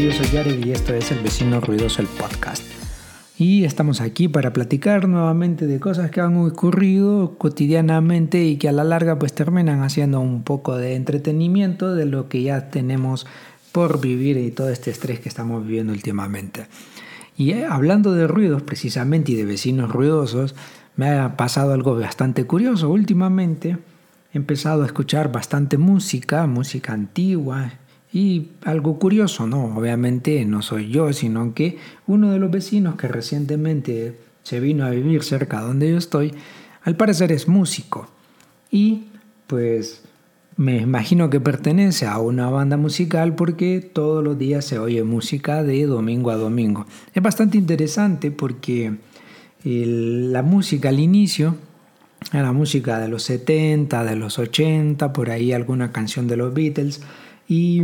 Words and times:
yo 0.00 0.10
soy 0.10 0.26
Jared 0.26 0.64
y 0.64 0.72
esto 0.72 0.94
es 0.94 1.12
El 1.12 1.18
Vecino 1.18 1.60
Ruidoso, 1.60 2.00
el 2.00 2.08
podcast. 2.08 2.64
Y 3.36 3.64
estamos 3.64 4.00
aquí 4.00 4.26
para 4.26 4.54
platicar 4.54 5.06
nuevamente 5.06 5.66
de 5.66 5.80
cosas 5.80 6.10
que 6.10 6.22
han 6.22 6.36
ocurrido 6.38 7.36
cotidianamente 7.36 8.42
y 8.42 8.56
que 8.56 8.70
a 8.70 8.72
la 8.72 8.84
larga 8.84 9.18
pues 9.18 9.34
terminan 9.34 9.82
haciendo 9.82 10.20
un 10.20 10.44
poco 10.44 10.76
de 10.76 10.94
entretenimiento 10.94 11.94
de 11.94 12.06
lo 12.06 12.30
que 12.30 12.42
ya 12.42 12.70
tenemos 12.70 13.26
por 13.70 14.00
vivir 14.00 14.38
y 14.38 14.50
todo 14.50 14.70
este 14.70 14.90
estrés 14.90 15.20
que 15.20 15.28
estamos 15.28 15.66
viviendo 15.66 15.92
últimamente. 15.92 16.68
Y 17.36 17.50
eh, 17.50 17.66
hablando 17.66 18.14
de 18.14 18.26
ruidos 18.26 18.62
precisamente 18.62 19.32
y 19.32 19.34
de 19.34 19.44
vecinos 19.44 19.92
ruidosos, 19.92 20.54
me 20.96 21.10
ha 21.10 21.36
pasado 21.36 21.74
algo 21.74 21.98
bastante 21.98 22.46
curioso. 22.46 22.88
Últimamente 22.88 23.76
he 24.32 24.38
empezado 24.38 24.84
a 24.84 24.86
escuchar 24.86 25.30
bastante 25.30 25.76
música, 25.76 26.46
música 26.46 26.94
antigua, 26.94 27.72
y 28.12 28.48
algo 28.64 28.98
curioso, 28.98 29.46
¿no? 29.46 29.74
Obviamente 29.74 30.44
no 30.44 30.60
soy 30.60 30.90
yo, 30.90 31.12
sino 31.12 31.54
que 31.54 31.78
uno 32.06 32.30
de 32.30 32.38
los 32.38 32.50
vecinos 32.50 32.96
que 32.96 33.08
recientemente 33.08 34.18
se 34.42 34.60
vino 34.60 34.84
a 34.84 34.90
vivir 34.90 35.22
cerca 35.22 35.60
de 35.60 35.66
donde 35.66 35.90
yo 35.90 35.96
estoy, 35.96 36.34
al 36.82 36.96
parecer 36.96 37.32
es 37.32 37.48
músico. 37.48 38.08
Y 38.70 39.04
pues 39.46 40.02
me 40.56 40.78
imagino 40.78 41.30
que 41.30 41.40
pertenece 41.40 42.06
a 42.06 42.18
una 42.18 42.50
banda 42.50 42.76
musical 42.76 43.34
porque 43.34 43.80
todos 43.80 44.22
los 44.22 44.38
días 44.38 44.66
se 44.66 44.78
oye 44.78 45.02
música 45.04 45.62
de 45.62 45.86
domingo 45.86 46.30
a 46.30 46.36
domingo. 46.36 46.86
Es 47.14 47.22
bastante 47.22 47.56
interesante 47.56 48.30
porque 48.30 48.94
la 49.64 50.42
música 50.42 50.90
al 50.90 51.00
inicio 51.00 51.56
era 52.32 52.52
música 52.52 52.98
de 52.98 53.08
los 53.08 53.22
70, 53.22 54.04
de 54.04 54.16
los 54.16 54.38
80, 54.38 55.12
por 55.14 55.30
ahí 55.30 55.52
alguna 55.52 55.92
canción 55.92 56.28
de 56.28 56.36
los 56.36 56.52
Beatles 56.52 57.00
y 57.52 57.82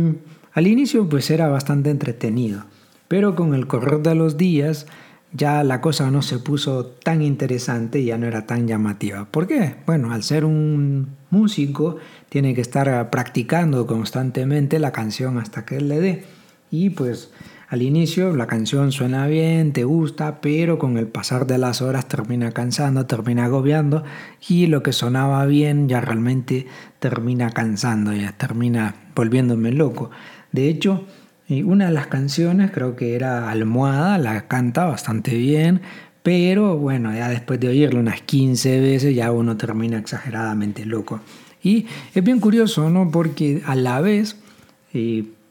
al 0.53 0.65
inicio 0.65 1.07
pues 1.07 1.29
era 1.29 1.47
bastante 1.47 1.91
entretenido, 1.91 2.63
pero 3.07 3.35
con 3.35 3.53
el 3.53 3.67
correr 3.67 3.99
de 3.99 4.15
los 4.15 4.35
días 4.35 4.87
ya 5.31 5.63
la 5.63 5.79
cosa 5.79 6.09
no 6.09 6.23
se 6.23 6.39
puso 6.39 6.87
tan 6.87 7.21
interesante 7.21 7.99
y 7.99 8.05
ya 8.05 8.17
no 8.17 8.25
era 8.25 8.47
tan 8.47 8.67
llamativa. 8.67 9.25
¿Por 9.25 9.45
qué? 9.45 9.75
Bueno, 9.85 10.11
al 10.11 10.23
ser 10.23 10.43
un 10.43 11.09
músico 11.29 11.97
tiene 12.29 12.55
que 12.55 12.61
estar 12.61 13.11
practicando 13.11 13.85
constantemente 13.85 14.79
la 14.79 14.91
canción 14.91 15.37
hasta 15.37 15.65
que 15.65 15.79
le 15.81 15.99
dé. 15.99 16.23
Y 16.71 16.89
pues 16.89 17.31
al 17.69 17.83
inicio 17.83 18.35
la 18.35 18.47
canción 18.47 18.91
suena 18.91 19.27
bien, 19.27 19.73
te 19.73 19.83
gusta, 19.83 20.41
pero 20.41 20.79
con 20.79 20.97
el 20.97 21.07
pasar 21.07 21.45
de 21.45 21.59
las 21.59 21.83
horas 21.83 22.07
termina 22.07 22.51
cansando, 22.51 23.05
termina 23.05 23.45
agobiando 23.45 24.03
y 24.47 24.65
lo 24.65 24.81
que 24.81 24.91
sonaba 24.91 25.45
bien 25.45 25.87
ya 25.87 26.01
realmente 26.01 26.65
termina 26.97 27.51
cansando, 27.51 28.11
ya 28.11 28.31
termina 28.31 28.95
volviéndome 29.15 29.71
loco. 29.71 30.09
De 30.51 30.67
hecho, 30.67 31.05
una 31.47 31.85
de 31.85 31.91
las 31.91 32.07
canciones 32.07 32.71
creo 32.71 32.95
que 32.95 33.15
era 33.15 33.51
Almohada, 33.51 34.17
la 34.17 34.47
canta 34.47 34.85
bastante 34.85 35.37
bien, 35.37 35.81
pero 36.23 36.75
bueno, 36.75 37.13
ya 37.13 37.29
después 37.29 37.59
de 37.59 37.67
oírlo 37.67 37.99
unas 37.99 38.21
15 38.21 38.79
veces 38.79 39.15
ya 39.15 39.31
uno 39.31 39.57
termina 39.57 39.99
exageradamente 39.99 40.85
loco. 40.85 41.21
Y 41.61 41.85
es 42.15 42.23
bien 42.23 42.39
curioso, 42.39 42.89
¿no? 42.89 43.11
Porque 43.11 43.61
a 43.65 43.75
la 43.75 44.01
vez 44.01 44.37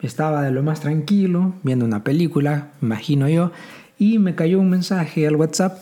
estaba 0.01 0.43
de 0.43 0.51
lo 0.51 0.63
más 0.63 0.81
tranquilo, 0.81 1.55
viendo 1.63 1.85
una 1.85 2.05
película, 2.05 2.69
imagino 2.81 3.29
yo, 3.29 3.53
y 3.99 4.19
me 4.19 4.35
cayó 4.35 4.61
un 4.61 4.71
mensaje 4.71 5.27
al 5.27 5.37
WhatsApp 5.37 5.79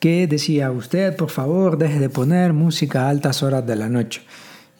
que 0.00 0.26
decía, 0.26 0.70
usted 0.70 1.16
por 1.16 1.30
favor 1.30 1.78
deje 1.78 1.98
de 1.98 2.10
poner 2.10 2.52
música 2.52 3.06
a 3.06 3.08
altas 3.08 3.42
horas 3.42 3.66
de 3.66 3.76
la 3.76 3.88
noche. 3.88 4.22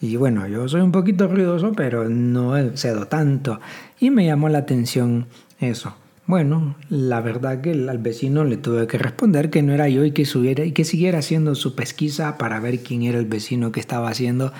Y 0.01 0.17
bueno, 0.17 0.47
yo 0.47 0.67
soy 0.67 0.81
un 0.81 0.91
poquito 0.91 1.27
ruidoso, 1.27 1.71
pero 1.71 2.09
no 2.09 2.53
cedo 2.75 3.07
tanto. 3.07 3.59
Y 3.99 4.11
me 4.11 4.25
llamó 4.25 4.49
la 4.49 4.59
atención 4.59 5.25
eso. 5.59 5.95
Bueno, 6.27 6.75
la 6.89 7.21
verdad 7.21 7.61
que 7.61 7.71
al 7.71 7.97
vecino 7.99 8.43
le 8.43 8.57
tuve 8.57 8.87
que 8.87 8.97
responder 8.97 9.49
que 9.49 9.61
no 9.63 9.73
era 9.73 9.87
yo 9.89 10.03
y 10.03 10.11
que, 10.11 10.25
subiera, 10.25 10.65
y 10.65 10.73
que 10.73 10.83
siguiera 10.83 11.19
haciendo 11.19 11.55
su 11.55 11.75
pesquisa 11.75 12.37
para 12.37 12.59
ver 12.59 12.79
quién 12.79 13.03
era 13.03 13.17
el 13.17 13.25
vecino 13.25 13.71
que 13.71 13.79
estaba 13.79 14.09
haciendo 14.09 14.51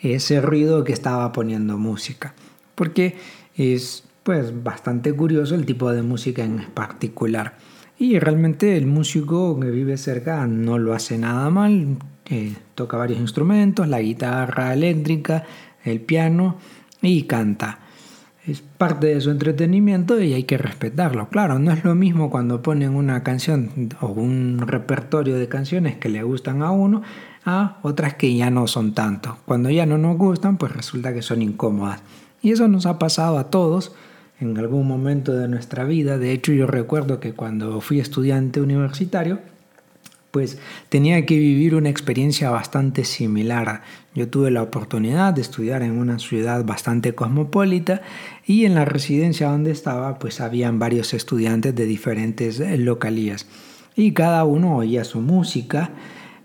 ese 0.00 0.40
ruido 0.40 0.84
que 0.84 0.92
estaba 0.92 1.32
poniendo 1.32 1.76
música 1.76 2.34
porque 2.78 3.16
es 3.56 4.04
pues 4.22 4.62
bastante 4.62 5.12
curioso 5.12 5.54
el 5.56 5.66
tipo 5.66 5.90
de 5.90 6.02
música 6.02 6.44
en 6.44 6.66
particular. 6.72 7.56
Y 7.98 8.18
realmente 8.20 8.76
el 8.76 8.86
músico 8.86 9.58
que 9.58 9.70
vive 9.70 9.96
cerca 9.96 10.46
no 10.46 10.78
lo 10.78 10.94
hace 10.94 11.18
nada 11.18 11.50
mal, 11.50 11.96
eh, 12.26 12.54
toca 12.76 12.96
varios 12.96 13.18
instrumentos, 13.18 13.88
la 13.88 14.00
guitarra 14.00 14.72
eléctrica, 14.72 15.44
el 15.84 16.00
piano 16.00 16.56
y 17.02 17.24
canta. 17.24 17.80
Es 18.46 18.60
parte 18.60 19.08
de 19.08 19.20
su 19.20 19.30
entretenimiento 19.30 20.20
y 20.22 20.32
hay 20.32 20.44
que 20.44 20.56
respetarlo. 20.56 21.28
Claro, 21.28 21.58
no 21.58 21.72
es 21.72 21.84
lo 21.84 21.94
mismo 21.94 22.30
cuando 22.30 22.62
ponen 22.62 22.94
una 22.94 23.22
canción 23.22 23.90
o 24.00 24.06
un 24.08 24.62
repertorio 24.64 25.36
de 25.36 25.48
canciones 25.48 25.96
que 25.96 26.08
le 26.08 26.22
gustan 26.22 26.62
a 26.62 26.70
uno 26.70 27.02
a 27.44 27.78
otras 27.82 28.14
que 28.14 28.34
ya 28.36 28.50
no 28.50 28.66
son 28.66 28.94
tanto. 28.94 29.38
Cuando 29.46 29.70
ya 29.70 29.86
no 29.86 29.98
nos 29.98 30.16
gustan, 30.16 30.56
pues 30.58 30.72
resulta 30.72 31.12
que 31.12 31.22
son 31.22 31.42
incómodas. 31.42 32.02
Y 32.42 32.52
eso 32.52 32.68
nos 32.68 32.86
ha 32.86 32.98
pasado 32.98 33.38
a 33.38 33.50
todos 33.50 33.92
en 34.40 34.56
algún 34.58 34.86
momento 34.86 35.32
de 35.32 35.48
nuestra 35.48 35.84
vida. 35.84 36.18
De 36.18 36.32
hecho, 36.32 36.52
yo 36.52 36.66
recuerdo 36.66 37.20
que 37.20 37.32
cuando 37.32 37.80
fui 37.80 38.00
estudiante 38.00 38.60
universitario, 38.60 39.40
pues 40.30 40.58
tenía 40.88 41.24
que 41.24 41.38
vivir 41.38 41.74
una 41.74 41.88
experiencia 41.88 42.50
bastante 42.50 43.04
similar. 43.04 43.82
Yo 44.14 44.28
tuve 44.28 44.50
la 44.50 44.62
oportunidad 44.62 45.32
de 45.32 45.40
estudiar 45.40 45.82
en 45.82 45.98
una 45.98 46.18
ciudad 46.18 46.64
bastante 46.64 47.14
cosmopolita 47.14 48.02
y 48.46 48.64
en 48.64 48.74
la 48.74 48.84
residencia 48.84 49.48
donde 49.48 49.70
estaba 49.70 50.18
pues 50.18 50.40
habían 50.40 50.78
varios 50.78 51.14
estudiantes 51.14 51.74
de 51.74 51.86
diferentes 51.86 52.60
eh, 52.60 52.76
localías 52.76 53.46
y 53.96 54.12
cada 54.12 54.44
uno 54.44 54.76
oía 54.76 55.02
su 55.02 55.20
música, 55.20 55.90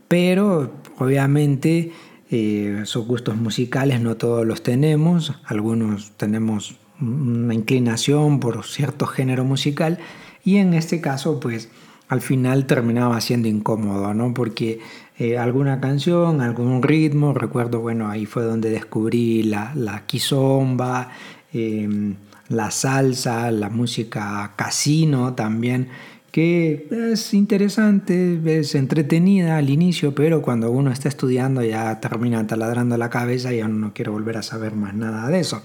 pero 0.07 0.71
obviamente 0.97 1.91
eh, 2.33 2.83
gustos 3.05 3.35
musicales 3.35 4.01
no 4.01 4.17
todos 4.17 4.45
los 4.45 4.63
tenemos, 4.63 5.33
algunos 5.45 6.11
tenemos 6.17 6.75
una 6.99 7.53
inclinación 7.53 8.39
por 8.39 8.65
cierto 8.65 9.05
género 9.05 9.43
musical 9.43 9.99
y 10.43 10.57
en 10.57 10.73
este 10.73 10.99
caso 10.99 11.39
pues 11.39 11.69
al 12.07 12.21
final 12.21 12.65
terminaba 12.65 13.21
siendo 13.21 13.47
incómodo, 13.47 14.13
¿no? 14.13 14.33
Porque 14.33 14.79
eh, 15.19 15.37
alguna 15.37 15.79
canción, 15.79 16.41
algún 16.41 16.81
ritmo, 16.81 17.33
recuerdo, 17.33 17.81
bueno, 17.81 18.09
ahí 18.09 18.25
fue 18.25 18.43
donde 18.43 18.71
descubrí 18.71 19.43
la, 19.43 19.71
la 19.75 20.05
quizomba, 20.07 21.11
em, 21.53 22.15
la 22.49 22.71
salsa, 22.71 23.51
la 23.51 23.69
música 23.69 24.53
casino 24.55 25.33
también, 25.33 25.89
que 26.33 26.87
es 26.89 27.31
interesante, 27.35 28.41
es 28.59 28.73
entretenida 28.73 29.57
al 29.57 29.69
inicio, 29.69 30.15
pero 30.15 30.41
cuando 30.41 30.71
uno 30.71 30.89
está 30.91 31.07
estudiando 31.07 31.61
ya 31.61 31.99
termina 31.99 32.47
taladrando 32.47 32.97
la 32.97 33.11
cabeza 33.11 33.53
y 33.53 33.57
ya 33.57 33.67
no 33.67 33.93
quiere 33.93 34.09
volver 34.09 34.37
a 34.37 34.41
saber 34.41 34.73
más 34.73 34.95
nada 34.95 35.29
de 35.29 35.39
eso. 35.39 35.61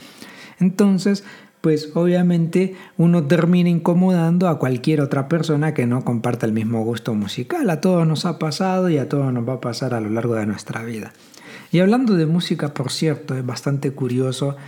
Entonces, 0.60 1.24
pues 1.62 1.92
obviamente 1.94 2.74
uno 2.98 3.24
termina 3.24 3.70
incomodando 3.70 4.46
a 4.46 4.58
cualquier 4.58 5.00
otra 5.00 5.26
persona 5.26 5.72
que 5.72 5.86
no 5.86 6.04
comparta 6.04 6.44
el 6.44 6.52
mismo 6.52 6.84
gusto 6.84 7.14
musical. 7.14 7.70
A 7.70 7.80
todos 7.80 8.06
nos 8.06 8.26
ha 8.26 8.38
pasado 8.38 8.90
y 8.90 8.98
a 8.98 9.08
todos 9.08 9.32
nos 9.32 9.48
va 9.48 9.54
a 9.54 9.60
pasar 9.62 9.94
a 9.94 10.02
lo 10.02 10.10
largo 10.10 10.34
de 10.34 10.44
nuestra 10.44 10.82
vida. 10.84 11.14
Y 11.72 11.78
hablando 11.78 12.12
de 12.12 12.26
música, 12.26 12.74
por 12.74 12.92
cierto, 12.92 13.34
es 13.34 13.46
bastante 13.46 13.92
curioso, 13.92 14.58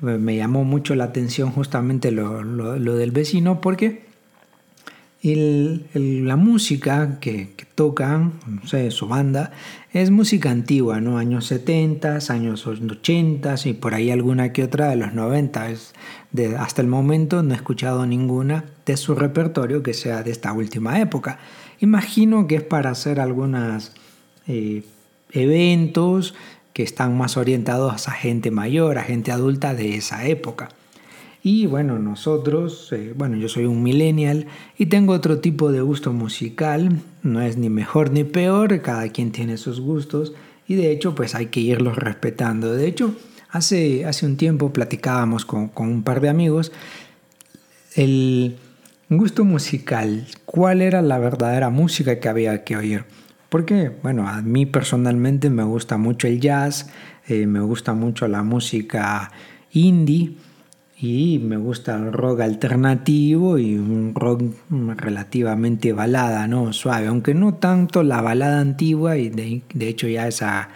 me 0.00 0.36
llamó 0.36 0.64
mucho 0.64 0.94
la 0.94 1.04
atención 1.04 1.50
justamente 1.50 2.12
lo, 2.12 2.42
lo 2.42 2.96
del 2.96 3.10
vecino 3.10 3.60
porque 3.60 4.08
la 5.22 6.36
música 6.36 7.18
que, 7.20 7.54
tocan, 7.74 8.34
no 8.46 8.66
sé, 8.66 8.90
su 8.90 9.06
banda, 9.06 9.52
es 9.92 10.10
música 10.10 10.50
antigua, 10.50 11.00
¿no? 11.00 11.18
Años 11.18 11.46
70, 11.46 12.18
años 12.28 12.66
80 12.66 13.54
y 13.64 13.72
por 13.74 13.94
ahí 13.94 14.10
alguna 14.10 14.52
que 14.52 14.64
otra 14.64 14.88
de 14.88 14.96
los 14.96 15.12
90. 15.12 15.68
de, 16.32 16.56
hasta 16.56 16.80
el 16.80 16.88
momento 16.88 17.42
no 17.42 17.52
he 17.52 17.56
escuchado 17.56 18.06
ninguna 18.06 18.64
de 18.86 18.96
su 18.96 19.14
repertorio 19.14 19.82
que 19.82 19.92
sea 19.94 20.22
de 20.22 20.30
esta 20.30 20.52
última 20.52 21.00
época. 21.00 21.38
Imagino 21.80 22.46
que 22.46 22.56
es 22.56 22.62
para 22.62 22.90
hacer 22.90 23.20
algunos 23.20 23.92
eh, 24.46 24.84
eventos 25.32 26.34
que 26.72 26.82
están 26.82 27.16
más 27.16 27.36
orientados 27.36 28.08
a 28.08 28.12
gente 28.12 28.50
mayor, 28.50 28.96
a 28.98 29.02
gente 29.02 29.32
adulta 29.32 29.74
de 29.74 29.96
esa 29.96 30.26
época. 30.26 30.70
Y 31.42 31.66
bueno, 31.66 31.98
nosotros, 31.98 32.92
eh, 32.92 33.14
bueno, 33.16 33.36
yo 33.36 33.48
soy 33.48 33.64
un 33.64 33.82
millennial 33.82 34.46
y 34.76 34.86
tengo 34.86 35.14
otro 35.14 35.38
tipo 35.38 35.72
de 35.72 35.80
gusto 35.80 36.12
musical, 36.12 37.00
no 37.22 37.40
es 37.40 37.56
ni 37.56 37.70
mejor 37.70 38.10
ni 38.10 38.24
peor, 38.24 38.82
cada 38.82 39.08
quien 39.08 39.32
tiene 39.32 39.56
sus 39.56 39.80
gustos 39.80 40.34
y 40.68 40.74
de 40.74 40.90
hecho 40.90 41.14
pues 41.14 41.34
hay 41.34 41.46
que 41.46 41.60
irlos 41.60 41.96
respetando. 41.96 42.72
De 42.74 42.86
hecho, 42.86 43.14
hace, 43.50 44.04
hace 44.04 44.26
un 44.26 44.36
tiempo 44.36 44.72
platicábamos 44.72 45.46
con, 45.46 45.68
con 45.68 45.88
un 45.88 46.02
par 46.02 46.20
de 46.20 46.28
amigos 46.28 46.72
el 47.94 48.56
gusto 49.08 49.44
musical, 49.44 50.26
cuál 50.44 50.82
era 50.82 51.02
la 51.02 51.18
verdadera 51.18 51.70
música 51.70 52.20
que 52.20 52.28
había 52.28 52.64
que 52.64 52.76
oír. 52.76 53.04
Porque, 53.48 53.90
bueno, 54.02 54.28
a 54.28 54.42
mí 54.42 54.66
personalmente 54.66 55.50
me 55.50 55.64
gusta 55.64 55.96
mucho 55.96 56.28
el 56.28 56.38
jazz, 56.38 56.90
eh, 57.26 57.46
me 57.46 57.60
gusta 57.60 57.94
mucho 57.94 58.28
la 58.28 58.44
música 58.44 59.32
indie, 59.72 60.34
y 61.02 61.38
me 61.38 61.56
gusta 61.56 61.96
el 61.96 62.12
rock 62.12 62.40
alternativo 62.40 63.58
y 63.58 63.76
un 63.76 64.14
rock 64.14 64.42
relativamente 64.70 65.94
balada, 65.94 66.46
¿no? 66.46 66.74
Suave, 66.74 67.06
aunque 67.06 67.32
no 67.32 67.54
tanto 67.54 68.02
la 68.02 68.20
balada 68.20 68.60
antigua 68.60 69.16
y 69.16 69.30
de, 69.30 69.88
hecho 69.88 70.08
ya 70.08 70.28
esa, 70.28 70.68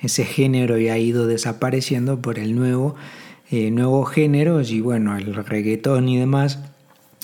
ese 0.00 0.24
género 0.24 0.78
ya 0.78 0.92
ha 0.94 0.98
ido 0.98 1.26
desapareciendo 1.26 2.22
por 2.22 2.38
el 2.38 2.54
nuevo, 2.54 2.94
eh, 3.50 3.72
nuevo 3.72 4.04
género 4.04 4.60
y 4.60 4.80
bueno, 4.80 5.16
el 5.16 5.34
reggaetón 5.34 6.08
y 6.08 6.16
demás 6.16 6.60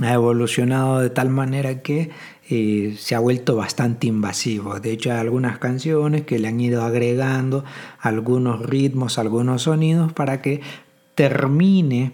ha 0.03 0.13
evolucionado 0.13 0.99
de 0.99 1.11
tal 1.11 1.29
manera 1.29 1.83
que 1.83 2.11
eh, 2.51 2.97
se 2.99 3.15
ha 3.15 3.21
vuelto 3.21 3.55
bastante 3.55 4.09
invasivo. 4.09 4.81
De 4.81 4.91
hecho, 4.91 5.13
hay 5.13 5.19
algunas 5.19 5.59
canciones 5.59 6.23
que 6.23 6.41
le 6.41 6.49
han 6.49 6.61
ido 6.61 6.83
agregando 6.83 7.65
algunos 8.01 8.63
ritmos, 8.63 9.19
algunos 9.19 9.63
sonidos 9.63 10.13
para 10.13 10.43
que 10.43 10.61
termine 11.15 12.13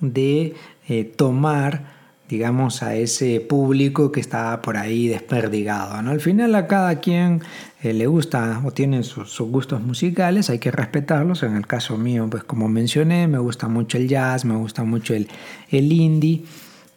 de 0.00 0.54
eh, 0.88 1.04
tomar 1.04 1.94
digamos, 2.28 2.82
a 2.82 2.96
ese 2.96 3.40
público 3.40 4.10
que 4.10 4.20
está 4.20 4.62
por 4.62 4.76
ahí 4.76 5.08
desperdigado. 5.08 5.94
Al 5.94 6.20
final 6.20 6.54
a 6.54 6.66
cada 6.66 7.00
quien 7.00 7.42
eh, 7.82 7.92
le 7.92 8.06
gusta 8.06 8.62
o 8.64 8.70
tiene 8.70 9.02
sus, 9.02 9.38
gustos 9.40 9.82
musicales, 9.82 10.48
hay 10.48 10.58
que 10.58 10.70
respetarlos. 10.70 11.42
En 11.42 11.54
el 11.56 11.66
caso 11.66 11.98
mío, 11.98 12.26
pues 12.30 12.44
como 12.44 12.68
mencioné, 12.68 13.28
me 13.28 13.38
gusta 13.38 13.68
mucho 13.68 13.98
el 13.98 14.08
jazz, 14.08 14.44
me 14.44 14.56
gusta 14.56 14.84
mucho 14.84 15.14
el, 15.14 15.28
el 15.70 15.92
indie. 15.92 16.44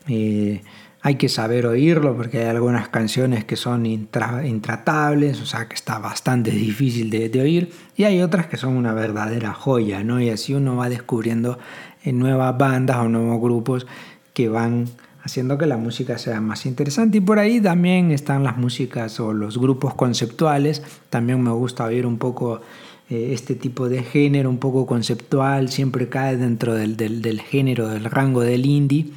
Eh, 0.07 0.61
hay 1.01 1.15
que 1.15 1.29
saber 1.29 1.67
oírlo 1.67 2.15
porque 2.15 2.39
hay 2.39 2.47
algunas 2.47 2.89
canciones 2.89 3.45
que 3.45 3.55
son 3.55 3.85
intratables, 3.85 5.39
o 5.41 5.45
sea 5.45 5.67
que 5.67 5.75
está 5.75 5.99
bastante 5.99 6.51
difícil 6.67 7.09
de, 7.09 7.29
de, 7.29 7.41
oír, 7.41 7.71
y 7.95 8.05
hay 8.05 8.21
otras 8.21 8.47
que 8.47 8.57
son 8.57 8.75
una 8.75 8.94
verdadera 8.94 9.53
joya, 9.53 10.03
¿no? 10.03 10.19
Y 10.19 10.29
así 10.29 10.53
uno 10.53 10.75
va 10.75 10.89
descubriendo 10.89 11.59
en 12.07 12.19
nuevas 12.19 12.57
bandas 12.57 12.98
o 12.98 13.09
nuevos 13.09 13.42
grupos 13.42 13.86
que 14.33 14.50
van 14.50 14.86
haciendo 15.24 15.57
que 15.57 15.65
la 15.65 15.77
música 15.77 16.18
sea 16.18 16.39
más 16.39 16.65
interesante. 16.65 17.18
Y 17.18 17.21
por 17.21 17.38
ahí 17.38 17.59
también 17.59 18.12
están 18.12 18.44
las 18.44 18.57
músicas 18.57 19.19
o 19.19 19.33
los 19.33 19.57
grupos 19.57 19.94
conceptuales. 19.94 20.81
También 21.09 21.42
me 21.42 21.51
gusta 21.51 21.83
oír 21.83 22.06
un 22.06 22.18
poco 22.18 22.62
eh, 23.09 23.31
este 23.33 23.56
tipo 23.56 23.89
de 23.89 24.04
género, 24.04 24.50
un 24.50 24.57
poco 24.57 24.86
conceptual, 24.86 25.69
siempre 25.69 26.07
cae 26.07 26.38
dentro 26.38 26.74
del, 26.75 26.95
del, 26.95 27.42
género, 27.42 27.89
del 27.89 28.06
rango 28.06 28.42
del 28.42 28.65
indie, 28.65 29.07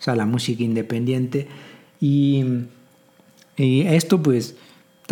o 0.00 0.02
sea, 0.02 0.16
la 0.16 0.26
música 0.26 0.64
independiente. 0.64 1.46
Y, 2.00 2.44
y 3.56 3.82
esto 3.82 4.20
pues 4.20 4.56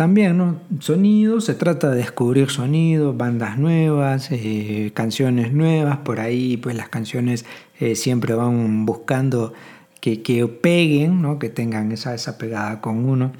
también, 0.01 0.35
¿no? 0.35 0.59
Sonidos, 0.79 1.45
se 1.45 1.53
trata 1.53 1.91
de 1.91 1.97
descubrir 1.97 2.49
sonidos, 2.49 3.15
bandas 3.15 3.59
nuevas, 3.59 4.29
eh, 4.31 4.89
canciones 4.95 5.53
nuevas, 5.53 5.97
por 5.97 6.19
ahí 6.19 6.57
pues 6.57 6.75
las 6.75 6.89
canciones 6.89 7.45
eh, 7.79 7.93
siempre 7.93 8.33
van 8.33 8.87
buscando 8.87 9.53
que, 9.99 10.23
que 10.23 10.47
peguen, 10.47 11.21
¿no? 11.21 11.37
que 11.37 11.49
tengan 11.49 11.91
esa, 11.91 12.15
esa 12.15 12.39
pegada 12.39 12.81
con 12.81 13.05
uno. 13.07 13.31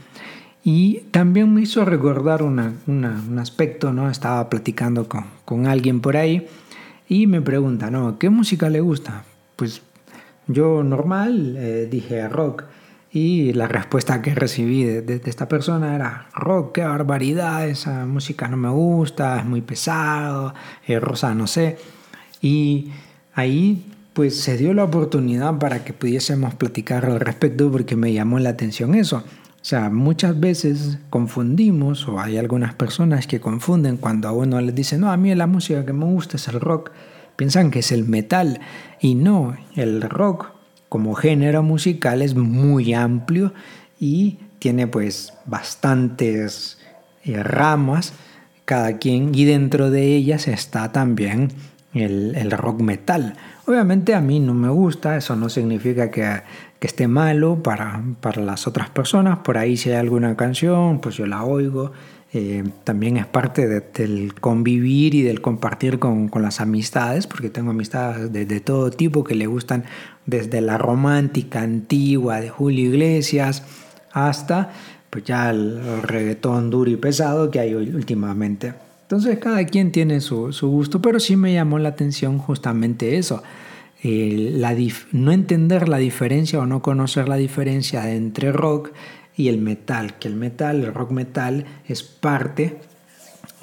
Y 0.64 1.00
también 1.10 1.52
me 1.52 1.62
hizo 1.62 1.84
recordar 1.84 2.44
una, 2.44 2.76
un 2.86 3.40
aspecto, 3.40 3.92
¿no? 3.92 4.12
Estaba 4.12 4.48
platicando 4.48 5.10
con, 5.10 5.26
con, 5.46 5.66
alguien 5.66 6.00
por 6.00 6.16
ahí 6.16 6.46
y 7.10 7.26
me 7.26 7.42
pregunta, 7.42 7.90
¿no? 7.90 8.20
¿Qué 8.20 8.30
música 8.30 8.70
le 8.70 8.82
gusta? 8.82 9.24
Pues 9.56 9.82
yo 10.46 10.84
normal 10.84 11.56
eh, 11.58 11.88
dije 11.90 12.30
rock. 12.30 12.66
Y 13.14 13.52
la 13.54 13.68
respuesta 13.68 14.22
que 14.22 14.34
recibí 14.34 14.86
de, 14.86 15.22
esta 15.26 15.50
persona 15.50 15.96
era, 15.96 16.30
rock, 16.34 16.76
qué 16.76 16.82
barbaridad, 16.84 17.68
esa 17.68 18.06
música 18.06 18.48
no 18.48 18.56
me 18.56 18.70
gusta, 18.70 19.40
es 19.40 19.46
muy 19.46 19.60
pesado, 19.60 20.54
es 20.88 21.02
rosa, 21.02 21.36
no 21.36 21.46
sé. 21.46 21.78
Y 22.42 22.92
ahí 23.34 23.86
pues 24.14 24.40
se 24.40 24.58
dio 24.58 24.74
la 24.74 24.86
oportunidad 24.86 25.58
para 25.58 25.84
que 25.84 25.92
pudiésemos 25.92 26.56
platicar 26.56 27.06
al 27.06 27.20
respecto 27.20 27.70
porque 27.70 27.98
me 27.98 28.14
llamó 28.14 28.40
la 28.40 28.50
atención 28.50 28.96
eso. 28.96 29.18
O 29.18 29.64
sea, 29.64 29.90
muchas 29.90 30.40
veces 30.40 30.98
confundimos, 31.10 32.08
o 32.08 32.20
hay 32.20 32.38
algunas 32.38 32.74
personas 32.74 33.28
que 33.28 33.42
confunden 33.42 33.98
cuando 33.98 34.30
a 34.30 34.32
uno 34.32 34.60
les 34.62 34.74
dice, 34.74 34.98
no, 34.98 35.12
a 35.12 35.18
mí 35.18 35.36
la 35.36 35.48
música 35.48 35.86
que 35.86 35.94
me 35.94 36.06
gusta 36.06 36.38
es 36.38 36.48
el 36.48 36.60
rock, 36.62 36.92
piensan 37.36 37.72
que 37.72 37.80
es 37.80 37.92
el 37.92 38.06
metal. 38.06 38.62
Y 39.02 39.16
no, 39.16 39.56
el 39.76 40.02
rock 40.02 40.61
como 40.92 41.16
género 41.16 41.64
musical 41.64 42.22
es 42.22 42.36
muy 42.36 42.94
amplio 42.94 43.54
y 43.98 44.40
tiene 44.60 44.88
pues 44.88 45.34
bastantes 45.46 46.80
eh, 47.24 47.42
ramas. 47.42 48.12
Cada 48.66 48.98
quien 48.98 49.34
y 49.34 49.46
dentro 49.46 49.90
de 49.90 50.18
ellas 50.18 50.50
está 50.50 50.92
también 50.92 51.48
el, 51.94 52.52
rock 52.52 52.82
metal. 52.82 53.36
Obviamente 53.68 54.16
a 54.16 54.20
mí 54.20 54.42
no 54.42 54.54
me 54.54 54.68
gusta, 54.68 55.16
eso 55.16 55.38
no 55.38 55.48
significa 55.48 56.12
que, 56.12 56.42
esté 56.82 57.08
malo 57.08 57.64
para, 57.64 58.04
para, 58.20 58.42
las 58.42 58.68
otras 58.68 58.90
personas, 58.90 59.40
por 59.40 59.58
ahí 59.58 59.78
si 59.78 59.92
hay 59.92 59.96
alguna 59.96 60.36
canción 60.36 61.00
pues 61.00 61.16
yo 61.16 61.26
la 61.26 61.46
oigo, 61.46 61.94
eh, 62.34 62.64
también 62.86 63.18
es 63.18 63.26
parte 63.26 63.68
del 63.68 64.34
convivir 64.36 65.16
y 65.16 65.22
del 65.22 65.42
compartir 65.42 66.00
con, 66.00 66.30
con, 66.30 66.42
las 66.42 66.62
amistades, 66.62 67.28
porque 67.28 67.50
tengo 67.50 67.72
amistades 67.72 68.32
de, 68.32 68.46
de, 68.46 68.60
todo 68.62 68.90
tipo 68.90 69.26
que 69.26 69.36
le 69.36 69.48
gustan 69.48 69.84
desde 70.26 70.62
la 70.62 70.78
romántica 70.78 71.62
antigua 71.62 72.40
de 72.40 72.50
Julio 72.50 72.90
Iglesias 72.90 73.64
hasta 74.12 74.72
pues 75.10 75.26
ya 75.26 75.50
el, 75.50 76.02
reggaetón 76.04 76.70
duro 76.70 76.90
y 76.90 76.96
pesado 76.96 77.52
que 77.52 77.60
hay 77.60 77.74
últimamente. 77.74 78.74
Entonces 79.04 79.40
cada 79.40 79.66
quien 79.66 79.92
tiene 79.92 80.22
su, 80.22 80.54
su 80.54 80.70
gusto, 80.70 81.02
pero 81.02 81.20
sí 81.20 81.36
me 81.36 81.54
llamó 81.54 81.80
la 81.80 81.90
atención 81.90 82.38
justamente 82.38 83.18
eso. 83.18 83.44
la 84.04 84.76
no 85.12 85.32
entender 85.32 85.90
la 85.90 85.98
diferencia 85.98 86.60
o 86.60 86.66
no 86.66 86.82
conocer 86.82 87.28
la 87.28 87.36
diferencia 87.36 88.10
entre 88.14 88.52
rock 88.52 88.92
y 89.36 89.50
el 89.50 89.58
metal, 89.58 90.18
que 90.18 90.28
el 90.28 90.36
metal, 90.36 90.82
el 90.82 90.94
rock 90.94 91.12
metal, 91.12 91.66
es 91.88 92.04
parte 92.04 92.80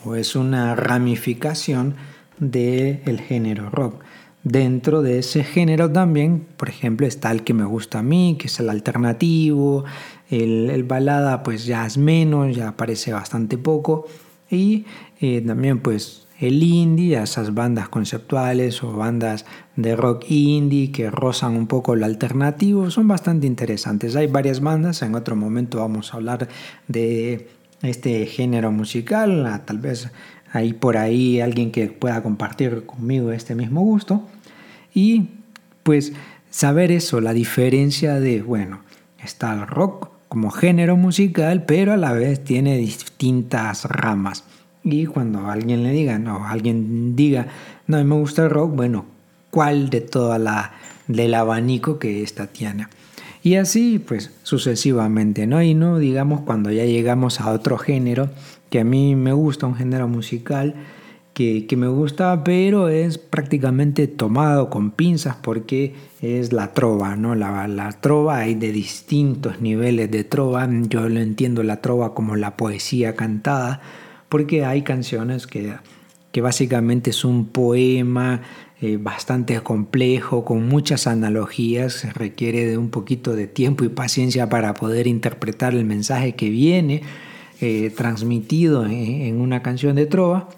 o 0.04 0.16
es 0.16 0.36
una 0.36 0.74
ramificación 0.74 1.94
del 2.38 3.20
género 3.20 3.70
rock. 3.70 4.02
Dentro 4.44 5.02
de 5.02 5.18
ese 5.18 5.42
género 5.42 5.90
también, 5.90 6.46
por 6.56 6.68
ejemplo, 6.68 7.06
está 7.06 7.30
el 7.32 7.42
que 7.42 7.54
me 7.54 7.64
gusta 7.64 7.98
a 7.98 8.02
mí, 8.02 8.36
que 8.38 8.46
es 8.46 8.60
el 8.60 8.70
alternativo, 8.70 9.84
el, 10.30 10.84
balada 10.84 11.42
pues 11.42 11.66
ya 11.66 11.84
es 11.84 11.98
menos, 11.98 12.54
ya 12.54 12.68
aparece 12.68 13.12
bastante 13.12 13.58
poco, 13.58 14.06
y 14.48 14.86
eh, 15.20 15.42
también 15.44 15.80
pues 15.80 16.28
el 16.38 16.62
indie, 16.62 17.20
esas 17.20 17.52
bandas 17.52 17.88
conceptuales 17.88 18.82
o 18.84 18.92
bandas 18.92 19.44
de 19.74 19.96
rock 19.96 20.26
indie 20.28 20.92
que 20.92 21.10
rozan 21.10 21.56
un 21.56 21.66
poco 21.66 21.94
el 21.94 22.04
alternativo, 22.04 22.90
son 22.90 23.08
bastante 23.08 23.46
interesantes. 23.46 24.14
Hay 24.14 24.28
varias 24.28 24.60
bandas, 24.60 25.02
en 25.02 25.16
otro 25.16 25.34
momento 25.34 25.78
vamos 25.78 26.14
a 26.14 26.16
hablar 26.16 26.48
de 26.86 27.48
este 27.82 28.26
género 28.26 28.70
musical, 28.70 29.62
tal 29.64 29.78
vez 29.78 30.10
hay 30.52 30.72
por 30.72 30.96
ahí 30.96 31.40
alguien 31.40 31.70
que 31.70 31.88
pueda 31.88 32.22
compartir 32.22 32.86
conmigo 32.86 33.32
este 33.32 33.54
mismo 33.54 33.82
gusto. 33.82 34.22
Y 34.94 35.28
pues 35.82 36.12
saber 36.50 36.92
eso, 36.92 37.20
la 37.20 37.32
diferencia 37.32 38.20
de, 38.20 38.42
bueno, 38.42 38.80
está 39.22 39.52
el 39.52 39.66
rock 39.66 40.10
como 40.28 40.50
género 40.50 40.96
musical, 40.96 41.64
pero 41.64 41.92
a 41.92 41.96
la 41.96 42.12
vez 42.12 42.44
tiene 42.44 42.76
distintas 42.76 43.84
ramas. 43.84 44.44
Y 44.84 45.06
cuando 45.06 45.48
alguien 45.48 45.82
le 45.82 45.92
diga, 45.92 46.18
no, 46.18 46.46
alguien 46.46 47.16
diga, 47.16 47.48
no, 47.86 48.02
me 48.04 48.14
gusta 48.14 48.44
el 48.44 48.50
rock, 48.50 48.74
bueno, 48.74 49.06
¿cuál 49.50 49.90
de 49.90 50.00
toda 50.00 50.38
la 50.38 50.72
del 51.06 51.34
abanico 51.34 51.98
que 51.98 52.22
esta 52.22 52.46
tiene? 52.46 52.86
Y 53.42 53.54
así, 53.54 53.98
pues, 53.98 54.30
sucesivamente, 54.42 55.46
¿no? 55.46 55.62
Y 55.62 55.74
no, 55.74 55.98
digamos, 55.98 56.42
cuando 56.42 56.70
ya 56.70 56.84
llegamos 56.84 57.40
a 57.40 57.50
otro 57.50 57.78
género, 57.78 58.30
que 58.70 58.80
a 58.80 58.84
mí 58.84 59.14
me 59.14 59.32
gusta, 59.32 59.66
un 59.66 59.74
género 59.74 60.08
musical 60.08 60.74
que, 61.34 61.66
que 61.66 61.76
me 61.76 61.88
gusta, 61.88 62.42
pero 62.42 62.88
es 62.88 63.16
prácticamente 63.16 64.08
tomado 64.08 64.70
con 64.70 64.90
pinzas 64.90 65.36
porque 65.36 65.94
es 66.20 66.52
la 66.52 66.72
trova, 66.72 67.16
¿no? 67.16 67.34
La, 67.34 67.68
la 67.68 67.92
trova 67.92 68.38
hay 68.38 68.54
de 68.54 68.72
distintos 68.72 69.60
niveles 69.60 70.10
de 70.10 70.24
trova, 70.24 70.68
yo 70.88 71.08
lo 71.08 71.20
entiendo 71.20 71.62
la 71.62 71.80
trova 71.80 72.14
como 72.14 72.34
la 72.34 72.56
poesía 72.56 73.14
cantada, 73.14 73.80
porque 74.28 74.64
hay 74.64 74.82
canciones 74.82 75.46
que, 75.46 75.74
que 76.32 76.40
básicamente 76.40 77.10
es 77.10 77.24
un 77.24 77.46
poema 77.46 78.42
eh, 78.80 78.96
bastante 78.96 79.60
complejo, 79.60 80.44
con 80.44 80.68
muchas 80.68 81.06
analogías, 81.06 82.14
requiere 82.14 82.66
de 82.66 82.78
un 82.78 82.90
poquito 82.90 83.34
de 83.34 83.46
tiempo 83.46 83.84
y 83.84 83.88
paciencia 83.88 84.48
para 84.48 84.74
poder 84.74 85.06
interpretar 85.06 85.74
el 85.74 85.84
mensaje 85.84 86.34
que 86.34 86.50
viene 86.50 87.02
eh, 87.60 87.92
transmitido 87.96 88.86
en, 88.86 89.40
una 89.40 89.62
canción 89.62 89.96
de 89.96 90.06
trova. 90.06 90.48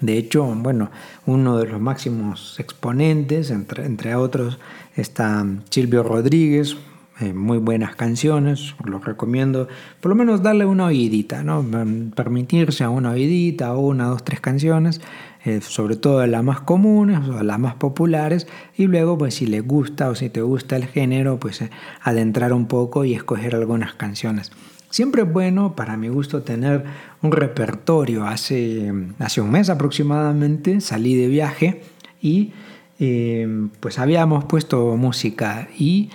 De 0.00 0.18
hecho, 0.18 0.44
bueno, 0.44 0.90
uno 1.26 1.58
de 1.58 1.66
los 1.66 1.80
máximos 1.80 2.60
exponentes, 2.60 3.50
entre, 3.50 3.86
entre 3.86 4.14
otros, 4.14 4.58
está 4.94 5.46
Silvio 5.70 6.02
Rodríguez, 6.02 6.76
eh, 7.20 7.32
muy 7.32 7.58
buenas 7.58 7.96
canciones, 7.96 8.76
los 8.84 9.04
recomiendo 9.04 9.66
por 10.00 10.10
lo 10.10 10.14
menos 10.14 10.40
darle 10.40 10.66
una 10.66 10.84
oídita, 10.84 11.42
¿no? 11.42 11.66
permitirse 12.14 12.84
a 12.84 12.90
una 12.90 13.10
oídita 13.10 13.74
una, 13.76 14.06
dos, 14.06 14.22
tres 14.22 14.40
canciones, 14.40 15.00
eh, 15.44 15.60
sobre 15.60 15.96
todo 15.96 16.24
las 16.28 16.44
más 16.44 16.60
comunes 16.60 17.18
o 17.28 17.42
las 17.42 17.58
más 17.58 17.74
populares, 17.74 18.46
y 18.76 18.86
luego 18.86 19.18
pues 19.18 19.34
si 19.34 19.46
le 19.46 19.62
gusta 19.62 20.10
o 20.10 20.14
si 20.14 20.30
te 20.30 20.42
gusta 20.42 20.76
el 20.76 20.86
género, 20.86 21.40
pues 21.40 21.60
eh, 21.60 21.70
adentrar 22.02 22.52
un 22.52 22.66
poco 22.66 23.04
y 23.04 23.14
escoger 23.14 23.56
algunas 23.56 23.94
canciones. 23.94 24.52
Siempre 24.90 25.22
es 25.22 25.32
bueno, 25.32 25.76
para 25.76 25.96
mi 25.96 26.08
gusto, 26.08 26.42
tener 26.42 26.84
un 27.22 27.32
repertorio. 27.32 28.26
Hace, 28.26 28.92
hace 29.18 29.40
un 29.40 29.50
mes 29.50 29.68
aproximadamente 29.68 30.80
salí 30.80 31.14
de 31.14 31.28
viaje 31.28 31.82
y 32.22 32.52
eh, 32.98 33.68
pues 33.80 33.98
habíamos 33.98 34.44
puesto 34.46 34.96
música 34.96 35.68
y 35.78 36.10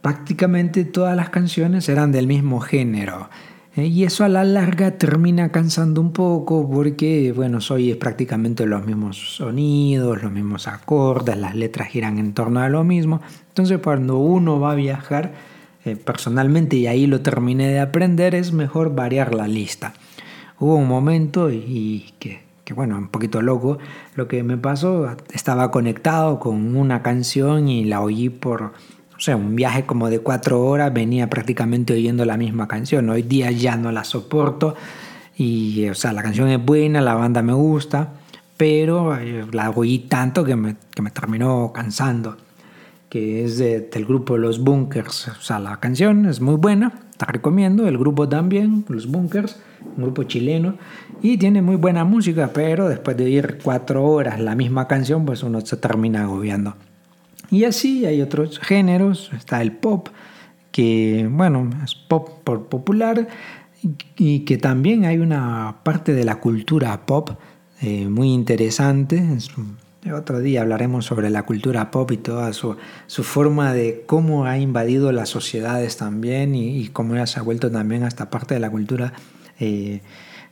prácticamente 0.00 0.84
todas 0.84 1.16
las 1.16 1.28
canciones 1.30 1.88
eran 1.88 2.12
del 2.12 2.26
mismo 2.26 2.60
género. 2.60 3.28
Eh, 3.76 3.86
y 3.86 4.04
eso 4.04 4.24
a 4.24 4.28
la 4.28 4.44
larga 4.44 4.92
termina 4.92 5.50
cansando 5.50 6.00
un 6.00 6.12
poco 6.12 6.68
porque, 6.70 7.32
bueno, 7.32 7.60
soy 7.60 7.94
prácticamente 7.94 8.66
los 8.66 8.86
mismos 8.86 9.36
sonidos, 9.36 10.22
los 10.22 10.32
mismos 10.32 10.68
acordes, 10.68 11.36
las 11.36 11.54
letras 11.54 11.88
giran 11.88 12.18
en 12.18 12.32
torno 12.34 12.60
a 12.60 12.68
lo 12.68 12.84
mismo. 12.84 13.20
Entonces 13.48 13.80
cuando 13.82 14.18
uno 14.18 14.60
va 14.60 14.72
a 14.72 14.76
viajar, 14.76 15.32
eh, 15.84 15.96
personalmente, 15.96 16.76
y 16.76 16.86
ahí 16.86 17.06
lo 17.06 17.20
terminé 17.20 17.68
de 17.68 17.80
aprender, 17.80 18.34
es 18.34 18.52
mejor 18.52 18.94
variar 18.94 19.34
la 19.34 19.46
lista. 19.46 19.92
Hubo 20.58 20.76
un 20.76 20.88
momento 20.88 21.50
y, 21.50 22.14
que, 22.18 22.42
que, 22.64 22.72
bueno, 22.72 22.96
un 22.96 23.08
poquito 23.08 23.42
loco, 23.42 23.78
lo 24.14 24.26
que 24.26 24.42
me 24.42 24.56
pasó, 24.56 25.14
estaba 25.32 25.70
conectado 25.70 26.40
con 26.40 26.74
una 26.76 27.02
canción 27.02 27.68
y 27.68 27.84
la 27.84 28.00
oí 28.00 28.30
por, 28.30 28.62
no 28.62 29.18
sé, 29.18 29.34
un 29.34 29.56
viaje 29.56 29.84
como 29.84 30.08
de 30.08 30.20
cuatro 30.20 30.62
horas, 30.64 30.92
venía 30.94 31.28
prácticamente 31.28 31.92
oyendo 31.92 32.24
la 32.24 32.38
misma 32.38 32.66
canción. 32.66 33.10
Hoy 33.10 33.22
día 33.22 33.50
ya 33.50 33.76
no 33.76 33.92
la 33.92 34.04
soporto 34.04 34.74
y, 35.36 35.86
o 35.88 35.94
sea, 35.94 36.14
la 36.14 36.22
canción 36.22 36.48
es 36.48 36.64
buena, 36.64 37.02
la 37.02 37.14
banda 37.14 37.42
me 37.42 37.52
gusta, 37.52 38.14
pero 38.56 39.16
eh, 39.18 39.44
la 39.52 39.68
oí 39.70 39.98
tanto 39.98 40.44
que 40.44 40.56
me, 40.56 40.76
que 40.94 41.02
me 41.02 41.10
terminó 41.10 41.72
cansando 41.74 42.38
que 43.14 43.44
es 43.44 43.58
del 43.58 44.06
grupo 44.06 44.36
Los 44.36 44.58
Bunkers. 44.58 45.28
O 45.28 45.40
sea, 45.40 45.60
la 45.60 45.78
canción 45.78 46.26
es 46.26 46.40
muy 46.40 46.56
buena, 46.56 46.92
te 47.16 47.24
recomiendo. 47.26 47.86
El 47.86 47.96
grupo 47.96 48.28
también, 48.28 48.84
Los 48.88 49.06
Bunkers, 49.06 49.56
un 49.96 50.02
grupo 50.02 50.24
chileno. 50.24 50.78
Y 51.22 51.38
tiene 51.38 51.62
muy 51.62 51.76
buena 51.76 52.02
música, 52.02 52.50
pero 52.52 52.88
después 52.88 53.16
de 53.16 53.26
oír 53.26 53.58
cuatro 53.62 54.04
horas 54.04 54.40
la 54.40 54.56
misma 54.56 54.88
canción, 54.88 55.24
pues 55.24 55.44
uno 55.44 55.60
se 55.60 55.76
termina 55.76 56.24
agobiando. 56.24 56.74
Y 57.52 57.62
así 57.62 58.04
hay 58.04 58.20
otros 58.20 58.58
géneros. 58.58 59.30
Está 59.32 59.62
el 59.62 59.70
pop, 59.70 60.08
que, 60.72 61.30
bueno, 61.30 61.70
es 61.84 61.94
pop 61.94 62.42
por 62.42 62.66
popular. 62.66 63.28
Y 64.16 64.40
que 64.40 64.56
también 64.56 65.04
hay 65.04 65.18
una 65.18 65.76
parte 65.84 66.14
de 66.14 66.24
la 66.24 66.40
cultura 66.40 67.06
pop 67.06 67.30
eh, 67.80 68.08
muy 68.08 68.32
interesante. 68.32 69.22
Es 69.36 69.50
otro 70.12 70.40
día 70.40 70.60
hablaremos 70.60 71.06
sobre 71.06 71.30
la 71.30 71.44
cultura 71.44 71.90
pop 71.90 72.10
y 72.12 72.18
toda 72.18 72.52
su, 72.52 72.76
forma 73.06 73.72
de 73.72 74.04
cómo 74.06 74.44
ha 74.44 74.58
invadido 74.58 75.12
las 75.12 75.30
sociedades 75.30 75.96
también 75.96 76.54
y, 76.54 76.88
cómo 76.88 77.14
ya 77.14 77.26
se 77.26 77.40
ha 77.40 77.42
vuelto 77.42 77.70
también 77.70 78.02
hasta 78.02 78.28
parte 78.28 78.54
de 78.54 78.60
la 78.60 78.70
cultura 78.70 79.14
eh, 79.58 80.02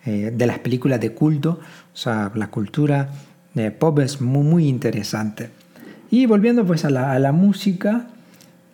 eh, 0.07 0.33
de 0.35 0.47
las 0.47 0.59
películas 0.61 1.01
de 1.01 1.13
culto. 1.13 1.61
O 1.93 1.97
sea, 1.97 2.33
la 2.35 2.49
cultura 2.49 3.11
de 3.55 3.71
pop 3.71 3.99
es 3.99 4.21
muy, 4.21 4.43
muy 4.43 4.69
interesante. 4.69 5.51
Y 6.11 6.27
volviendo 6.27 6.65
pues 6.65 6.85
a 6.85 6.91
la, 6.91 7.33
música, 7.33 8.07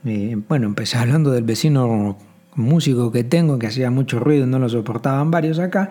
eh, 0.05 0.37
bueno, 0.49 0.67
empecé 0.67 0.99
hablando 0.99 1.31
del 1.33 1.45
vecino 1.45 2.19
músico 2.55 3.13
que 3.13 3.25
tengo 3.25 3.59
que 3.59 3.69
hacía 3.69 3.91
mucho 3.91 4.19
ruido, 4.19 4.47
no 4.47 4.59
lo 4.59 4.69
soportaban 4.69 5.31
varios 5.31 5.59
acá. 5.59 5.91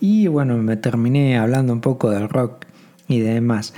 Y 0.00 0.26
bueno, 0.26 0.56
me 0.58 0.76
terminé 0.76 1.38
hablando 1.38 1.72
un 1.72 1.80
poco 1.80 2.10
del 2.10 2.28
rock 2.28 2.66
y 3.08 3.20
demás. 3.20 3.74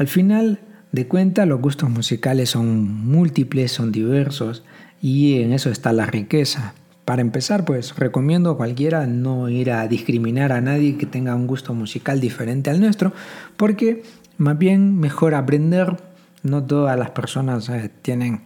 Al 0.00 0.08
final 0.08 0.60
de 0.92 1.06
cuentas, 1.06 1.46
los 1.46 1.60
gustos 1.60 1.90
musicales 1.90 2.48
son 2.48 3.06
múltiples, 3.06 3.70
son 3.70 3.92
diversos 3.92 4.64
y 5.02 5.42
en 5.42 5.52
eso 5.52 5.68
está 5.68 5.92
la 5.92 6.06
riqueza. 6.06 6.72
Para 7.04 7.20
empezar, 7.20 7.66
pues 7.66 7.94
recomiendo 7.96 8.52
a 8.52 8.56
cualquiera 8.56 9.06
no 9.06 9.50
ir 9.50 9.70
a 9.70 9.86
discriminar 9.88 10.52
a 10.52 10.62
nadie 10.62 10.96
que 10.96 11.04
tenga 11.04 11.34
un 11.34 11.46
gusto 11.46 11.74
musical 11.74 12.18
diferente 12.18 12.70
al 12.70 12.80
nuestro, 12.80 13.12
porque 13.58 14.02
más 14.38 14.56
bien 14.56 14.98
mejor 14.98 15.34
aprender. 15.34 15.98
No 16.42 16.64
todas 16.64 16.98
las 16.98 17.10
personas 17.10 17.68
eh, 17.68 17.90
tienen 18.00 18.40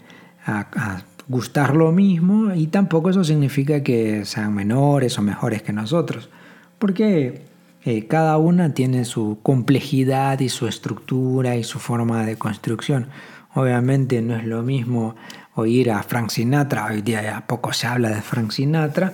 a, 0.45 0.67
a 0.75 1.03
gustar 1.29 1.77
lo 1.77 1.93
mismo 1.93 2.53
y 2.53 2.67
tampoco 2.67 3.11
eso 3.11 3.23
significa 3.23 3.85
que 3.85 4.25
sean 4.25 4.53
menores 4.57 5.17
o 5.21 5.23
mejores 5.23 5.63
que 5.63 5.73
nosotros, 5.73 6.31
porque 6.81 7.54
eh, 7.85 8.07
cada 8.07 8.39
una 8.39 8.73
tiene 8.73 9.05
su 9.05 9.39
complejidad 9.43 10.41
y 10.41 10.49
su 10.49 10.67
estructura 10.67 11.57
y 11.57 11.65
su 11.65 11.79
forma 11.79 12.25
de 12.25 12.37
construcción. 12.37 13.09
Obviamente 13.55 14.23
no 14.23 14.37
es 14.37 14.45
lo 14.45 14.63
mismo 14.63 15.17
oír 15.55 15.91
a 15.91 16.03
Frank 16.03 16.31
Sinatra, 16.31 16.87
hoy 16.87 17.03
día 17.03 17.23
ya 17.23 17.47
poco 17.47 17.73
se 17.73 17.87
habla 17.87 18.09
de 18.09 18.23
Frank 18.23 18.51
Sinatra, 18.51 19.13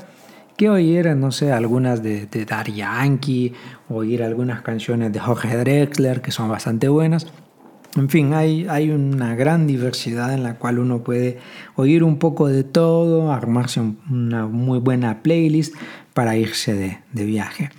que 0.57 0.71
oír, 0.71 1.15
no 1.17 1.33
sé, 1.33 1.53
algunas 1.53 2.03
de, 2.03 2.27
de 2.27 2.45
Daddy 2.45 2.75
Yankee, 2.75 3.53
oír 3.89 4.23
algunas 4.23 4.63
canciones 4.63 5.13
de 5.13 5.19
Jorge 5.19 5.57
Drexler, 5.57 6.23
que 6.23 6.31
son 6.31 6.49
bastante 6.49 6.89
buenas. 6.89 7.27
En 7.97 8.09
fin, 8.09 8.35
hay, 8.35 8.67
hay 8.69 8.91
una 8.91 9.35
gran 9.35 9.67
diversidad 9.67 10.33
en 10.33 10.45
la 10.45 10.55
cual 10.55 10.79
uno 10.79 11.03
puede 11.03 11.39
oír 11.75 12.05
un 12.05 12.19
poco 12.19 12.47
de 12.47 12.63
todo, 12.63 13.33
armarse 13.33 13.81
una 13.81 14.47
muy 14.47 14.79
buena 14.79 15.23
playlist 15.23 15.75
para 16.15 16.37
irse 16.37 16.73
de, 16.75 16.99
de 17.13 17.25
viaje. 17.25 17.71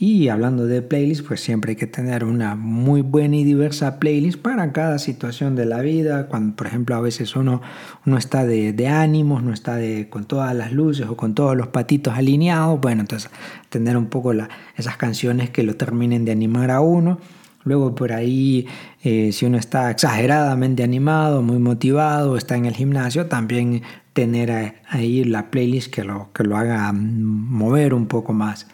Y 0.00 0.28
hablando 0.28 0.66
de 0.66 0.80
playlist, 0.80 1.26
pues 1.26 1.40
siempre 1.40 1.70
hay 1.70 1.76
que 1.76 1.88
tener 1.88 2.22
una 2.22 2.54
muy 2.54 3.02
buena 3.02 3.34
y 3.34 3.42
diversa 3.42 3.98
playlist 3.98 4.40
para 4.40 4.72
cada 4.72 5.00
situación 5.00 5.56
de 5.56 5.66
la 5.66 5.80
vida. 5.80 6.28
Cuando, 6.28 6.54
por 6.54 6.68
ejemplo, 6.68 6.94
a 6.94 7.00
veces 7.00 7.34
uno, 7.34 7.62
uno 8.06 8.16
está 8.16 8.46
de, 8.46 8.86
ánimos, 8.86 9.42
no 9.42 9.52
está 9.52 9.74
de, 9.74 10.08
con 10.08 10.24
todas 10.24 10.54
las 10.54 10.70
luces 10.70 11.08
o 11.08 11.16
con 11.16 11.34
todos 11.34 11.56
los 11.56 11.66
patitos 11.68 12.14
alineados. 12.14 12.80
Bueno, 12.80 13.00
entonces 13.00 13.28
tener 13.70 13.96
un 13.96 14.06
poco 14.06 14.32
la, 14.32 14.48
esas 14.76 14.96
canciones 14.96 15.50
que 15.50 15.64
lo 15.64 15.74
terminen 15.74 16.24
de 16.24 16.30
animar 16.30 16.70
a 16.70 16.80
uno. 16.80 17.18
Luego 17.64 17.96
por 17.96 18.12
ahí, 18.12 18.68
eh, 19.02 19.32
si 19.32 19.46
uno 19.46 19.58
está 19.58 19.90
exageradamente 19.90 20.84
animado, 20.84 21.42
muy 21.42 21.58
motivado, 21.58 22.36
está 22.36 22.56
en 22.56 22.66
el 22.66 22.74
gimnasio, 22.74 23.26
también 23.26 23.82
tener 24.12 24.76
ahí 24.88 25.24
la 25.24 25.50
playlist 25.50 25.92
que 25.92 26.04
lo, 26.04 26.30
que 26.32 26.44
lo 26.44 26.56
haga 26.56 26.92
mover 26.92 27.94
un 27.94 28.06
poco 28.06 28.32
más. 28.32 28.68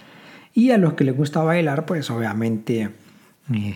Y 0.54 0.70
a 0.70 0.78
los 0.78 0.94
que 0.94 1.04
les 1.04 1.16
gusta 1.16 1.42
bailar, 1.42 1.84
pues 1.84 2.10
obviamente 2.10 2.90
eh, 3.52 3.74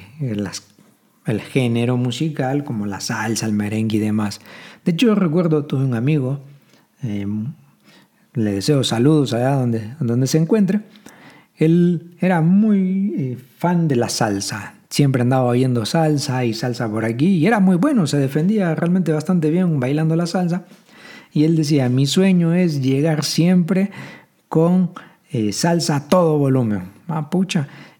el 1.26 1.40
género 1.40 1.96
musical 1.96 2.62
como 2.64 2.86
la 2.86 3.00
salsa, 3.00 3.46
el 3.46 3.52
merengue 3.52 3.96
y 3.96 4.00
demás. 4.00 4.40
De 4.84 4.92
hecho, 4.92 5.08
yo 5.08 5.14
recuerdo, 5.16 5.64
tuve 5.64 5.84
un 5.84 5.94
amigo, 5.94 6.40
em, 7.02 7.52
le 8.34 8.52
deseo 8.52 8.84
saludos 8.84 9.32
allá 9.32 9.54
donde, 9.54 9.94
donde 9.98 10.28
se 10.28 10.38
encuentre. 10.38 10.80
Él 11.56 12.14
era 12.20 12.40
muy 12.40 13.12
eh, 13.16 13.38
fan 13.58 13.88
de 13.88 13.96
la 13.96 14.08
salsa. 14.08 14.74
Siempre 14.88 15.22
andaba 15.22 15.44
oyendo 15.44 15.84
salsa 15.84 16.44
y 16.44 16.54
salsa 16.54 16.88
por 16.88 17.04
aquí. 17.04 17.26
Y 17.26 17.46
era 17.46 17.58
muy 17.58 17.76
bueno, 17.76 18.06
se 18.06 18.18
defendía 18.18 18.74
realmente 18.76 19.12
bastante 19.12 19.50
bien 19.50 19.80
bailando 19.80 20.14
la 20.14 20.26
salsa. 20.26 20.64
Y 21.32 21.44
él 21.44 21.56
decía, 21.56 21.88
mi 21.88 22.06
sueño 22.06 22.54
es 22.54 22.80
llegar 22.80 23.24
siempre 23.24 23.90
con 24.48 24.92
eh, 25.30 25.52
salsa 25.52 25.96
a 25.96 26.08
todo 26.08 26.38
volumen. 26.38 26.90
Ah. 27.08 27.28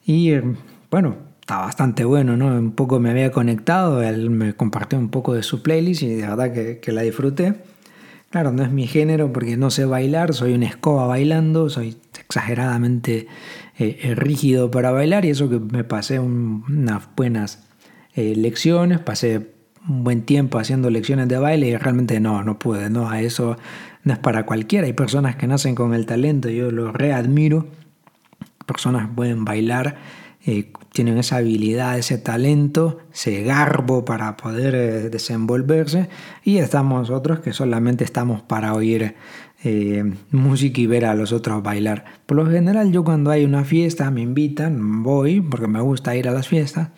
Y 0.04 0.30
eh, 0.30 0.42
bueno, 0.90 1.16
está 1.40 1.58
bastante 1.58 2.04
bueno, 2.04 2.36
¿no? 2.36 2.46
Un 2.46 2.72
poco 2.72 2.98
me 3.00 3.10
había 3.10 3.30
conectado, 3.30 4.02
él 4.02 4.30
me 4.30 4.54
compartió 4.54 4.98
un 4.98 5.10
poco 5.10 5.34
de 5.34 5.42
su 5.42 5.62
playlist 5.62 6.02
y 6.02 6.14
de 6.14 6.22
verdad 6.22 6.52
que, 6.52 6.78
que 6.80 6.92
la 6.92 7.02
disfruté. 7.02 7.54
Claro, 8.30 8.52
no 8.52 8.62
es 8.62 8.70
mi 8.70 8.86
género 8.86 9.32
porque 9.32 9.56
no 9.56 9.70
sé 9.70 9.84
bailar, 9.86 10.34
soy 10.34 10.52
una 10.52 10.66
escoba 10.66 11.06
bailando, 11.06 11.70
soy 11.70 11.96
exageradamente 12.18 13.26
eh, 13.78 14.14
rígido 14.16 14.70
para 14.70 14.90
bailar 14.90 15.24
y 15.24 15.30
eso 15.30 15.48
que 15.48 15.58
me 15.58 15.84
pasé 15.84 16.18
unas 16.18 17.08
buenas 17.16 17.64
lecciones, 18.14 18.98
pasé 18.98 19.46
un 19.88 20.04
buen 20.04 20.22
tiempo 20.22 20.58
haciendo 20.58 20.90
lecciones 20.90 21.28
de 21.28 21.38
baile 21.38 21.68
y 21.68 21.76
realmente 21.76 22.20
no, 22.20 22.42
no 22.42 22.58
pude, 22.58 22.90
no, 22.90 23.08
a 23.08 23.20
eso 23.20 23.56
es 24.12 24.18
para 24.18 24.46
cualquiera. 24.46 24.86
Hay 24.86 24.92
personas 24.92 25.36
que 25.36 25.46
nacen 25.46 25.74
con 25.74 25.94
el 25.94 26.06
talento, 26.06 26.48
yo 26.48 26.70
lo 26.70 26.92
readmiro. 26.92 27.66
Personas 28.66 29.08
pueden 29.14 29.44
bailar, 29.44 29.96
eh, 30.44 30.72
tienen 30.92 31.18
esa 31.18 31.36
habilidad, 31.36 31.98
ese 31.98 32.18
talento, 32.18 32.98
ese 33.12 33.42
garbo 33.42 34.04
para 34.04 34.36
poder 34.36 34.74
eh, 34.74 35.10
desenvolverse. 35.10 36.08
Y 36.44 36.58
estamos 36.58 37.10
otros 37.10 37.40
que 37.40 37.52
solamente 37.52 38.04
estamos 38.04 38.42
para 38.42 38.74
oír 38.74 39.14
eh, 39.64 40.12
música 40.30 40.80
y 40.80 40.86
ver 40.86 41.04
a 41.06 41.14
los 41.14 41.32
otros 41.32 41.62
bailar. 41.62 42.04
Por 42.26 42.36
lo 42.36 42.46
general 42.46 42.92
yo 42.92 43.04
cuando 43.04 43.30
hay 43.30 43.44
una 43.44 43.64
fiesta 43.64 44.10
me 44.10 44.20
invitan, 44.20 45.02
voy 45.02 45.40
porque 45.40 45.66
me 45.66 45.80
gusta 45.80 46.14
ir 46.14 46.28
a 46.28 46.32
las 46.32 46.48
fiestas 46.48 46.90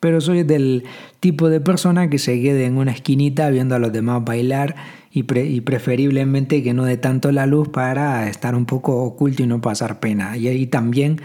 pero 0.00 0.20
soy 0.20 0.42
del 0.42 0.84
tipo 1.20 1.48
de 1.48 1.60
persona 1.60 2.08
que 2.08 2.18
se 2.18 2.40
quede 2.40 2.66
en 2.66 2.78
una 2.78 2.92
esquinita 2.92 3.50
viendo 3.50 3.74
a 3.74 3.78
los 3.78 3.92
demás 3.92 4.24
bailar 4.24 4.76
y, 5.10 5.60
preferiblemente 5.62 6.62
que 6.62 6.74
no 6.74 6.84
dé 6.84 6.96
tanto 6.96 7.32
la 7.32 7.46
luz 7.46 7.68
para 7.68 8.28
estar 8.28 8.54
un 8.54 8.66
poco 8.66 9.02
oculto 9.02 9.42
y 9.42 9.46
no 9.46 9.60
pasar 9.60 10.00
pena. 10.00 10.36
Y 10.36 10.48
ahí 10.48 10.66
también 10.66 11.20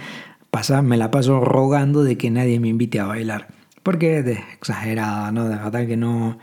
pasa, 0.51 0.81
me 0.81 0.97
la 0.97 1.11
paso 1.11 1.41
rogando 1.41 2.03
de 2.03 2.17
que 2.17 2.31
nadie 2.31 2.59
me 2.59 2.69
invite 2.69 2.99
a 2.99 3.05
bailar. 3.05 3.47
porque 3.83 4.19
es 4.19 4.39
exagerado, 4.53 5.31
¿no? 5.33 5.49
De 5.49 5.55
verdad 5.57 5.85
que 5.85 5.97
no, 5.97 6.37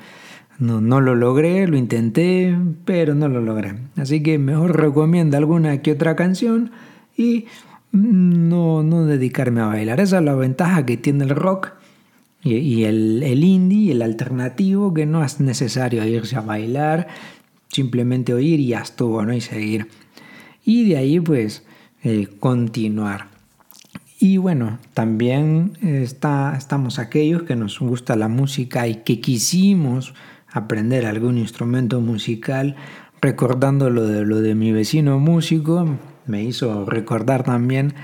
no, 0.59 0.83
no, 0.83 1.01
lo 1.01 1.15
logré, 1.15 1.67
lo 1.67 1.79
intenté, 1.79 2.55
pero 2.85 3.15
no 3.15 3.29
lo 3.29 3.41
logré. 3.41 3.77
Así 3.97 4.23
que 4.23 4.39
mejor 4.39 4.79
recomiendo 4.79 5.39
alguna 5.39 5.81
que 5.81 5.93
otra 5.93 6.17
canción 6.17 6.71
y 7.17 7.47
no, 7.93 8.83
no 8.83 9.07
dedicarme 9.07 9.63
a 9.63 9.67
bailar. 9.67 10.01
Esa 10.01 10.19
es 10.19 10.25
la 10.25 10.35
ventaja 10.35 10.85
que 10.85 10.99
tiene 10.99 11.25
el 11.25 11.31
rock 11.31 11.73
y, 12.43 12.85
el, 12.85 13.23
el 13.23 13.45
indie, 13.45 13.93
el 13.93 14.03
alternativo, 14.03 14.95
que 14.95 15.07
no 15.07 15.23
es 15.25 15.41
necesario 15.41 16.05
irse 16.07 16.37
a 16.37 16.41
bailar, 16.41 17.09
simplemente 17.69 18.33
oír 18.33 18.61
y 18.61 18.69
ya 18.69 18.81
estuvo. 18.81 19.23
Y 19.33 19.41
seguir. 19.41 19.89
Y 20.65 20.89
de 20.89 20.97
ahí 20.97 21.21
pues 21.21 21.65
eh, 22.03 22.29
continuar. 22.39 23.29
Y 24.19 24.37
bueno, 24.37 24.79
también 24.93 25.73
está, 25.83 26.55
estamos 26.57 26.99
aquellos 26.99 27.45
que 27.45 27.57
nos 27.57 27.79
gusta 27.79 28.17
la 28.17 28.29
música 28.29 28.87
y 28.87 28.97
que 28.97 29.21
quisimos 29.21 30.15
aprender 30.53 31.07
algún 31.07 31.39
instrumento 31.39 32.01
musical, 32.01 32.77
recordando 33.23 33.89
lo 33.89 34.07
de, 34.07 34.25
lo 34.25 34.41
de 34.41 34.55
mi 34.55 34.73
vecino 34.73 35.19
músico, 35.19 35.97
me 36.27 36.45
hizo 36.45 36.85
recordar 36.87 37.45
también 37.45 37.95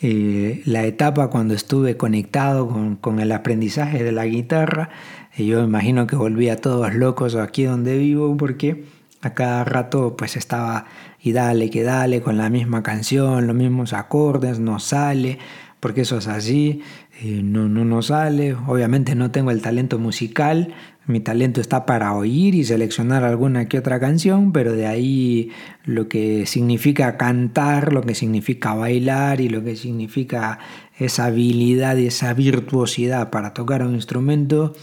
eh, 0.00 0.62
la 0.66 0.84
etapa 0.84 1.28
cuando 1.28 1.54
estuve 1.54 1.96
conectado 1.96 2.68
con, 3.00 3.20
el 3.20 3.32
aprendizaje 3.32 4.02
de 4.02 4.12
la 4.12 4.26
guitarra. 4.26 4.90
Y 5.36 5.46
yo 5.46 5.62
imagino 5.62 6.06
que 6.06 6.16
volvía 6.16 6.60
todos 6.60 6.94
locos 6.94 7.34
aquí 7.36 7.64
donde 7.64 7.96
vivo 7.96 8.36
porque 8.36 8.84
a 9.22 9.34
cada 9.34 9.64
rato 9.64 10.16
pues 10.16 10.36
estaba 10.36 10.86
y 11.20 11.32
dale 11.32 11.70
que 11.70 11.82
dale 11.82 12.20
con 12.20 12.36
la 12.36 12.50
misma 12.50 12.82
canción, 12.82 13.46
los 13.46 13.56
mismos 13.56 13.94
acordes, 13.94 14.58
no 14.58 14.78
sale, 14.78 15.38
porque 15.80 16.02
eso 16.02 16.18
es 16.18 16.28
así, 16.28 16.82
eh, 17.20 17.42
no, 17.42 17.68
no, 17.68 17.84
no 17.84 18.02
sale. 18.02 18.54
Obviamente 18.54 19.14
no 19.14 19.30
tengo 19.30 19.50
el 19.50 19.62
talento 19.62 19.98
musical, 19.98 20.74
mi 21.06 21.20
talento 21.20 21.60
está 21.60 21.84
para 21.84 22.14
oír 22.14 22.54
y 22.54 22.64
seleccionar 22.64 23.24
alguna 23.24 23.68
que 23.68 23.78
otra 23.78 24.00
canción, 24.00 24.52
pero 24.52 24.72
de 24.72 24.86
ahí 24.86 25.50
lo 25.84 26.08
que 26.08 26.46
significa 26.46 27.18
cantar, 27.18 27.92
lo 27.92 28.02
que 28.02 28.14
significa 28.14 28.74
bailar 28.74 29.42
y 29.42 29.50
lo 29.50 29.62
que 29.62 29.76
significa 29.76 30.58
esa 30.98 31.26
habilidad 31.26 31.96
y 31.98 32.06
esa 32.06 32.32
virtuosidad 32.32 33.30
para 33.30 33.52
tocar 33.52 33.82
un 33.82 33.94
instrumento, 33.94 34.74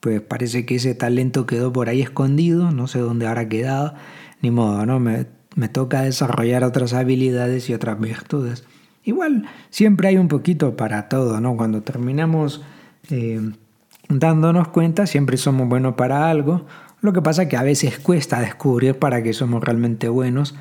pues 0.00 0.22
parece 0.22 0.64
que 0.64 0.76
ese 0.76 0.94
talento 0.94 1.46
quedó 1.46 1.72
por 1.72 1.88
ahí 1.90 2.00
escondido, 2.00 2.70
no 2.70 2.86
sé 2.86 3.00
dónde 3.00 3.26
habrá 3.26 3.48
quedado, 3.48 3.94
ni 4.40 4.50
modo, 4.50 4.86
¿no? 4.86 4.98
Me, 4.98 5.26
toca 5.72 6.02
desarrollar 6.02 6.64
otras 6.64 6.92
habilidades 6.94 7.68
y 7.68 7.74
otras 7.74 7.98
virtudes. 8.00 8.64
Igual, 9.06 9.46
siempre 9.70 10.08
hay 10.08 10.18
un 10.18 10.28
poquito 10.28 10.76
para 10.76 11.08
todo, 11.08 11.40
¿no? 11.40 11.56
Cuando 11.56 11.82
terminamos... 11.82 12.62
Eh, 13.08 13.40
dándonos 14.08 14.68
cuenta, 14.68 15.06
siempre 15.06 15.36
somos 15.36 15.68
buenos 15.68 15.94
para 15.94 16.30
algo. 16.30 16.66
Lo 17.00 17.12
que 17.12 17.22
pasa 17.22 17.48
que 17.48 17.56
a 17.56 17.62
veces 17.62 17.98
cuesta 17.98 18.40
descubrir 18.40 18.98
para 18.98 19.22
qué 19.22 19.32
somos 19.32 19.62
realmente 19.62 20.08
buenos 20.08 20.54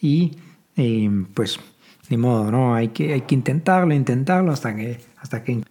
y 0.00 0.38
eh, 0.76 1.10
pues 1.34 1.60
ni 2.08 2.16
modo, 2.16 2.50
¿no? 2.50 2.74
Hay 2.74 2.88
que, 2.88 3.12
hay 3.12 3.22
que 3.22 3.34
intentarlo, 3.34 3.94
intentarlo 3.94 4.52
hasta 4.52 4.74
que, 4.74 5.00
hasta 5.18 5.44
que... 5.44 5.62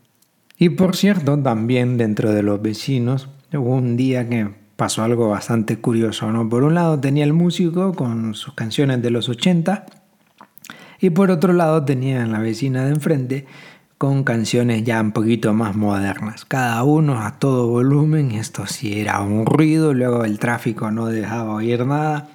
Y 0.57 0.69
por 0.69 0.95
cierto, 0.95 1.37
también 1.39 1.97
dentro 1.97 2.31
de 2.31 2.43
los 2.43 2.61
vecinos 2.61 3.29
hubo 3.53 3.75
un 3.75 3.97
día 3.97 4.27
que 4.29 4.49
pasó 4.75 5.03
algo 5.03 5.29
bastante 5.29 5.77
curioso, 5.77 6.31
¿no? 6.31 6.47
Por 6.47 6.63
un 6.63 6.75
lado 6.75 6.99
tenía 6.99 7.23
el 7.23 7.33
músico 7.33 7.93
con 7.93 8.33
sus 8.35 8.53
canciones 8.53 9.01
de 9.01 9.11
los 9.11 9.27
80 9.27 9.85
y 11.01 11.09
por 11.09 11.31
otro 11.31 11.51
lado 11.51 11.83
tenía 11.83 12.25
la 12.27 12.39
vecina 12.39 12.85
de 12.85 12.91
enfrente 12.91 13.45
con 13.97 14.23
canciones 14.23 14.83
ya 14.83 15.01
un 15.01 15.11
poquito 15.11 15.53
más 15.53 15.75
modernas, 15.75 16.45
cada 16.45 16.83
uno 16.83 17.21
a 17.21 17.39
todo 17.39 17.67
volumen, 17.67 18.31
esto 18.31 18.65
sí 18.65 18.99
era 18.99 19.19
un 19.19 19.45
ruido, 19.45 19.93
luego 19.93 20.23
el 20.23 20.39
tráfico 20.39 20.89
no 20.91 21.07
dejaba 21.07 21.53
oír 21.53 21.85
nada, 21.85 22.29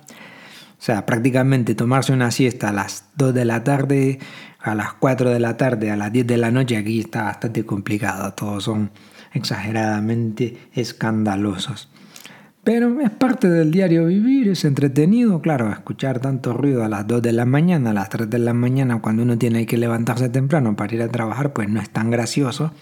o 0.78 0.82
sea, 0.86 1.06
prácticamente 1.06 1.74
tomarse 1.74 2.12
una 2.12 2.30
siesta 2.30 2.68
a 2.68 2.72
las 2.72 3.06
2 3.16 3.34
de 3.34 3.44
la 3.44 3.64
tarde, 3.64 4.18
a 4.60 4.74
las 4.74 4.92
4 4.94 5.30
de 5.30 5.40
la 5.40 5.56
tarde, 5.56 5.90
a 5.90 5.96
las 5.96 6.12
10 6.12 6.26
de 6.26 6.36
la 6.36 6.50
noche, 6.50 6.76
aquí 6.76 7.00
está 7.00 7.24
bastante 7.24 7.64
complicado, 7.64 8.32
todos 8.34 8.64
son 8.64 8.90
exageradamente 9.32 10.68
escandalosos. 10.72 11.88
Pero 12.66 13.00
es 13.00 13.10
parte 13.10 13.48
del 13.48 13.70
diario 13.70 14.06
vivir, 14.06 14.48
es 14.48 14.64
entretenido, 14.64 15.40
claro, 15.40 15.70
escuchar 15.70 16.18
tanto 16.18 16.52
ruido 16.52 16.82
a 16.82 16.88
las 16.88 17.06
2 17.06 17.22
de 17.22 17.30
la 17.30 17.44
mañana, 17.44 17.90
a 17.90 17.94
las 17.94 18.08
3 18.08 18.28
de 18.28 18.40
la 18.40 18.54
mañana, 18.54 19.00
cuando 19.00 19.22
uno 19.22 19.38
tiene 19.38 19.66
que 19.66 19.76
levantarse 19.76 20.28
temprano 20.30 20.74
para 20.74 20.92
ir 20.92 21.02
a 21.02 21.08
trabajar, 21.08 21.52
pues 21.52 21.68
no 21.68 21.80
es 21.80 21.88
tan 21.90 22.10
gracioso. 22.10 22.72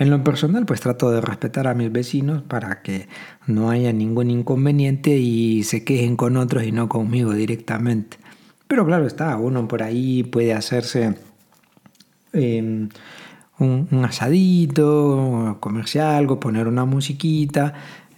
En 0.00 0.10
lo 0.10 0.24
personal, 0.24 0.66
pues 0.66 0.80
trato 0.80 1.12
de 1.12 1.20
respetar 1.20 1.68
a 1.68 1.74
mis 1.74 1.92
vecinos 1.92 2.42
para 2.42 2.82
que 2.82 3.06
no 3.46 3.70
haya 3.70 3.92
ningún 3.92 4.32
inconveniente 4.32 5.16
y 5.16 5.62
se 5.62 5.84
quejen 5.84 6.16
con 6.16 6.36
otros 6.36 6.64
y 6.64 6.72
no 6.72 6.88
conmigo 6.88 7.34
directamente. 7.34 8.16
Pero 8.66 8.84
claro 8.84 9.06
está, 9.06 9.36
uno 9.36 9.68
por 9.68 9.84
ahí 9.84 10.24
puede 10.24 10.54
hacerse 10.54 11.14
em, 12.32 12.88
un, 13.60 13.86
un, 13.92 14.04
asadito, 14.04 15.58
comerse 15.60 16.00
algo, 16.00 16.40
poner 16.40 16.66
una 16.66 16.84
musiquita 16.84 17.74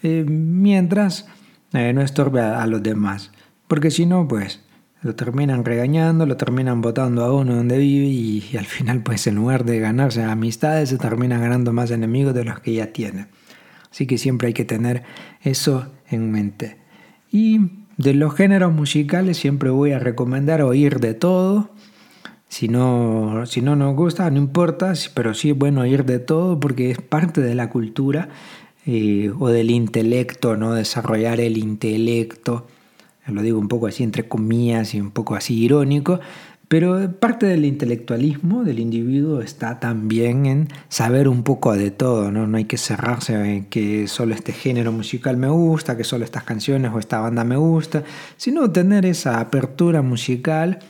eh, 0.09 0.25
mientras 0.25 1.27
eh, 1.73 1.93
no 1.93 2.01
estorbe 2.01 2.41
a, 2.41 2.65
los 2.69 2.81
demás. 2.81 3.33
Porque 3.67 3.91
si 3.91 4.07
no, 4.07 4.29
pues 4.29 4.63
lo 5.03 5.17
terminan 5.17 5.65
regañando, 5.65 6.27
lo 6.27 6.37
terminan 6.37 6.81
votando 6.81 7.25
a 7.25 7.35
uno 7.35 7.57
donde 7.57 7.77
vive 7.79 8.07
y, 8.07 8.57
al 8.57 8.67
final, 8.67 9.03
pues 9.03 9.27
en 9.27 9.35
lugar 9.35 9.65
de 9.65 9.81
ganarse 9.81 10.23
amistades, 10.23 10.91
se 10.91 10.99
termina 10.99 11.41
ganando 11.41 11.73
más 11.73 11.91
enemigos 11.91 12.35
de 12.35 12.45
los 12.45 12.61
que 12.61 12.75
ya 12.75 12.93
tiene. 12.93 13.27
Así 13.91 14.07
que 14.07 14.17
siempre 14.17 14.47
hay 14.47 14.55
que 14.55 14.65
tener 14.65 15.03
eso 15.41 15.91
en 16.09 16.31
mente. 16.31 16.77
Y 17.33 17.59
de 17.97 18.15
los 18.15 18.33
géneros 18.33 18.73
musicales 18.73 19.39
siempre 19.39 19.71
voy 19.71 19.91
a 19.91 19.99
recomendar 19.99 20.63
oír 20.63 21.01
de 21.01 21.15
todo. 21.15 21.73
Si 22.49 22.69
no, 22.69 23.45
si 23.47 23.61
no 23.61 23.75
nos 23.75 23.97
gusta, 23.97 24.31
no 24.31 24.39
importa, 24.39 24.93
pero 25.15 25.35
sí 25.35 25.51
es 25.51 25.59
bueno 25.59 25.81
oír 25.81 26.05
de 26.05 26.21
todo 26.21 26.61
porque 26.61 26.93
es 26.93 27.01
parte 27.01 27.41
de 27.41 27.57
la 27.57 27.71
cultura 27.71 28.29
eh, 28.87 29.33
o 29.39 29.49
del 29.49 29.71
intelecto, 29.71 30.57
¿no? 30.57 30.75
Desarrollar 30.75 31.41
el 31.41 31.59
intelecto, 31.59 32.67
lo 33.27 33.43
digo 33.43 33.59
un 33.59 33.69
poco 33.69 33.89
así 33.89 34.05
entre 34.05 34.29
comillas 34.29 34.95
y 34.95 35.01
un 35.01 35.11
poco 35.11 35.35
así 35.35 35.55
irónico, 35.55 36.21
pero 36.69 37.13
parte 37.21 37.47
del 37.47 37.65
intelectualismo 37.65 38.65
del 38.65 38.81
individuo 38.81 39.41
está 39.41 39.79
también 39.79 40.47
en 40.47 40.69
saber 40.89 41.29
un 41.29 41.45
poco 41.45 41.75
de 41.75 41.93
todo, 41.93 42.33
¿no? 42.33 42.47
No 42.47 42.57
hay 42.57 42.65
que 42.65 42.77
cerrarse 42.77 43.35
en 43.35 43.67
que 43.67 44.09
solo 44.09 44.35
este 44.35 44.53
género 44.53 44.91
musical 44.91 45.37
me 45.37 45.49
gusta, 45.49 45.97
que 45.97 46.03
solo 46.03 46.25
estas 46.25 46.43
canciones 46.43 46.91
o 46.93 46.99
esta 46.99 47.21
banda 47.21 47.45
me 47.45 47.57
gusta, 47.57 48.03
sino 48.37 48.71
tener 48.73 49.07
esa 49.07 49.39
apertura 49.39 50.03
musical, 50.03 50.81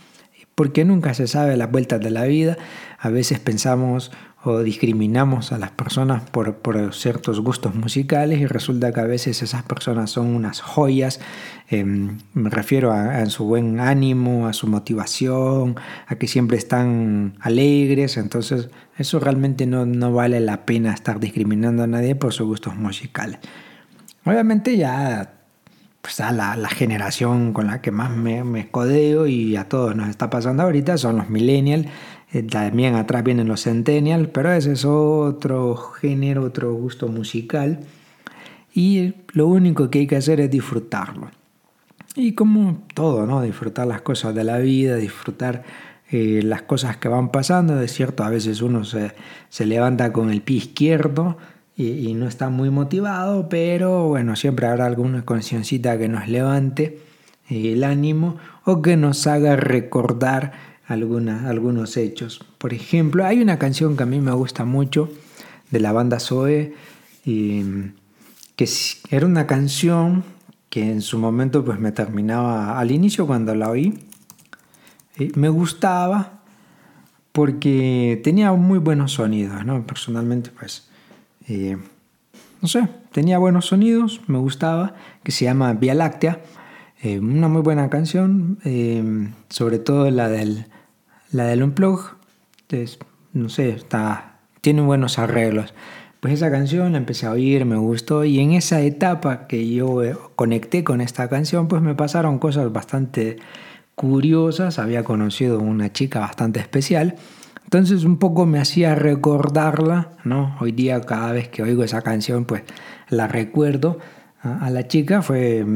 porque 0.55 0.87
nunca 0.87 1.13
se 1.13 1.27
sabe 1.27 1.59
las 1.59 1.71
vueltas 1.71 2.01
de 2.01 2.11
la 2.11 2.25
vida. 2.25 2.57
A 2.99 3.11
veces 3.11 3.39
pensamos 3.39 4.11
o 4.45 4.63
discriminamos 4.63 5.51
a 5.51 5.59
las 5.59 5.73
personas 5.73 6.23
por, 6.31 6.57
ciertos 6.95 7.41
gustos 7.41 7.75
musicales 7.75 8.41
y 8.41 8.47
resulta 8.47 8.93
que 8.93 9.01
a 9.01 9.05
veces 9.05 9.43
esas 9.43 9.65
personas 9.65 10.11
son 10.11 10.27
unas 10.29 10.61
joyas, 10.61 11.21
em, 11.69 12.19
me 12.33 12.51
refiero 12.51 12.93
a, 12.93 13.27
su 13.27 13.45
buen 13.45 13.81
ánimo, 13.81 14.47
a 14.47 14.53
su 14.53 14.69
motivación, 14.69 15.77
a 16.07 16.15
que 16.15 16.29
siempre 16.29 16.59
están 16.59 17.35
alegres, 17.41 18.17
entonces 18.19 18.71
eso 18.99 19.19
realmente 19.19 19.67
no, 19.67 19.85
no 19.85 20.13
vale 20.13 20.39
la 20.41 20.65
pena 20.65 20.93
estar 20.93 21.19
discriminando 21.19 21.83
a 21.83 21.87
nadie 21.89 22.15
por 22.15 22.33
sus 22.33 22.47
gustos 22.47 22.77
musicales. 22.77 23.41
Obviamente 24.25 24.77
ya 24.77 25.33
pues 26.03 26.21
a 26.21 26.31
la, 26.31 26.55
la, 26.55 26.69
generación 26.69 27.53
con 27.53 27.67
la 27.67 27.81
que 27.81 27.91
más 27.91 28.11
me, 28.11 28.45
me 28.45 28.61
escodeo 28.61 29.27
y 29.27 29.57
a 29.57 29.69
todos 29.69 29.97
nos 29.97 30.09
está 30.09 30.31
pasando 30.31 30.63
ahorita 30.63 30.99
son 30.99 31.17
los 31.17 31.29
millennials 31.31 31.87
eh, 31.87 31.91
también 32.43 32.95
atrás 32.95 33.25
vienen 33.25 33.49
los 33.49 33.63
Centennials, 33.65 34.29
pero 34.29 34.53
ese 34.53 34.73
es 34.73 34.85
otro 34.85 35.77
género, 35.77 36.43
otro 36.43 36.73
gusto 36.75 37.09
musical. 37.09 37.81
Y 38.75 39.15
lo 39.33 39.47
único 39.47 39.91
que 39.91 40.01
hay 40.01 40.07
que 40.07 40.17
hacer 40.17 40.41
es 40.41 40.51
disfrutarlo. 40.51 41.31
Y 42.15 42.33
como 42.33 42.83
todo, 42.95 43.27
¿no? 43.27 43.43
Disfrutar 43.43 43.87
las 43.87 44.01
cosas 44.01 44.35
de 44.35 44.45
la 44.45 44.59
vida, 44.59 44.97
disfrutar 44.97 45.65
eh, 46.11 46.41
las 46.43 46.63
cosas 46.63 46.97
que 46.97 47.09
van 47.09 47.31
pasando. 47.31 47.81
Es 47.81 47.93
cierto, 47.93 48.25
a 48.25 48.31
veces 48.31 48.63
uno 48.63 48.85
se, 48.85 49.13
se 49.49 49.67
levanta 49.67 50.13
con 50.13 50.31
el 50.31 50.43
pie 50.43 50.59
izquierdo 50.59 51.37
y, 51.77 52.15
no 52.15 52.27
está 52.27 52.49
muy 52.49 52.71
motivado, 52.71 53.51
pero 53.51 54.09
bueno, 54.09 54.35
siempre 54.35 54.67
habrá 54.67 54.87
alguna 54.87 55.27
conciencita 55.27 55.99
que 55.99 56.09
nos 56.09 56.27
levante 56.27 57.01
eh, 57.51 57.75
el 57.75 57.85
ánimo 57.85 58.39
o 58.65 58.81
que 58.81 58.97
nos 58.97 59.27
haga 59.27 59.57
recordar 59.57 60.53
algunos 60.87 61.97
hechos. 61.97 62.45
Por 62.59 62.73
ejemplo, 62.73 63.25
hay 63.25 63.41
una 63.41 63.59
canción 63.59 63.97
que 63.97 64.03
a 64.03 64.07
mí 64.07 64.21
me 64.21 64.33
gusta 64.33 64.65
mucho 64.65 65.11
de 65.71 65.81
la 65.81 65.93
banda 65.93 66.21
Zoe, 66.21 66.75
que 67.25 68.69
era 69.11 69.27
una 69.27 69.47
canción 69.47 70.25
que 70.71 70.91
en 70.91 71.03
su 71.03 71.19
momento 71.19 71.65
pues 71.65 71.79
me 71.79 71.93
terminaba 71.93 72.79
al 72.79 72.91
inicio 72.91 73.27
cuando 73.27 73.55
la 73.55 73.71
oí. 73.71 73.99
me 75.35 75.49
gustaba 75.49 76.41
porque 77.33 78.21
tenía 78.25 78.53
muy 78.53 78.79
buenos 78.79 79.13
sonidos, 79.13 79.65
¿no? 79.65 79.87
Personalmente 79.87 80.51
pues 80.57 80.89
Eh, 81.49 81.77
no 82.61 82.69
sé, 82.69 82.89
tenía 83.13 83.39
buenos 83.39 83.67
sonidos, 83.67 84.21
me 84.27 84.39
gustaba, 84.39 84.95
que 85.23 85.33
se 85.33 85.45
llama 85.45 85.73
Vía 85.75 85.95
Láctea. 85.95 86.41
Eh, 87.03 87.19
una 87.21 87.49
muy 87.49 87.63
buena 87.63 87.89
canción, 87.91 88.59
eh, 88.65 89.31
sobre 89.49 89.79
todo 89.79 90.11
la 90.11 90.29
del, 90.29 90.67
la 91.33 91.45
del 91.45 91.63
Unplug. 91.63 92.17
no 93.33 93.49
sé, 93.49 93.71
está, 93.71 94.39
tiene 94.61 94.83
buenos 94.83 95.19
arreglos. 95.19 95.75
Pues 96.21 96.35
esa 96.35 96.51
canción 96.51 96.93
la 96.93 96.99
empecé 96.99 97.27
a 97.27 97.33
oír, 97.33 97.65
me 97.65 97.77
gustó 97.77 98.25
y 98.25 98.41
en 98.41 98.53
esa 98.53 98.81
etapa 98.81 99.47
que 99.47 99.69
yo 99.69 100.33
conecté 100.35 100.83
con 100.83 101.01
esta 101.01 101.29
canción, 101.29 101.69
pues 101.69 101.83
me 101.83 101.95
pasaron 101.95 102.39
cosas 102.39 102.73
bastante 102.73 103.37
curiosas. 103.95 104.79
Había 104.79 105.05
conocido 105.05 105.59
una 105.59 105.93
chica 105.93 106.21
bastante 106.21 106.59
especial 106.61 107.17
entonces 107.67 108.05
un 108.05 108.19
poco 108.19 108.47
me 108.47 108.61
hacía 108.61 108.95
recordarla, 108.95 110.13
¿no? 110.23 110.57
Hoy 110.61 110.71
día 110.71 111.01
cada 111.01 111.33
vez 111.33 111.49
que 111.49 111.65
oigo 111.65 111.83
esa 111.83 112.01
canción, 112.01 112.45
pues 112.45 112.63
la 113.09 113.27
recuerdo 113.27 113.99
a, 114.41 114.71
la 114.71 114.87
chica. 114.87 115.21
Fue, 115.21 115.67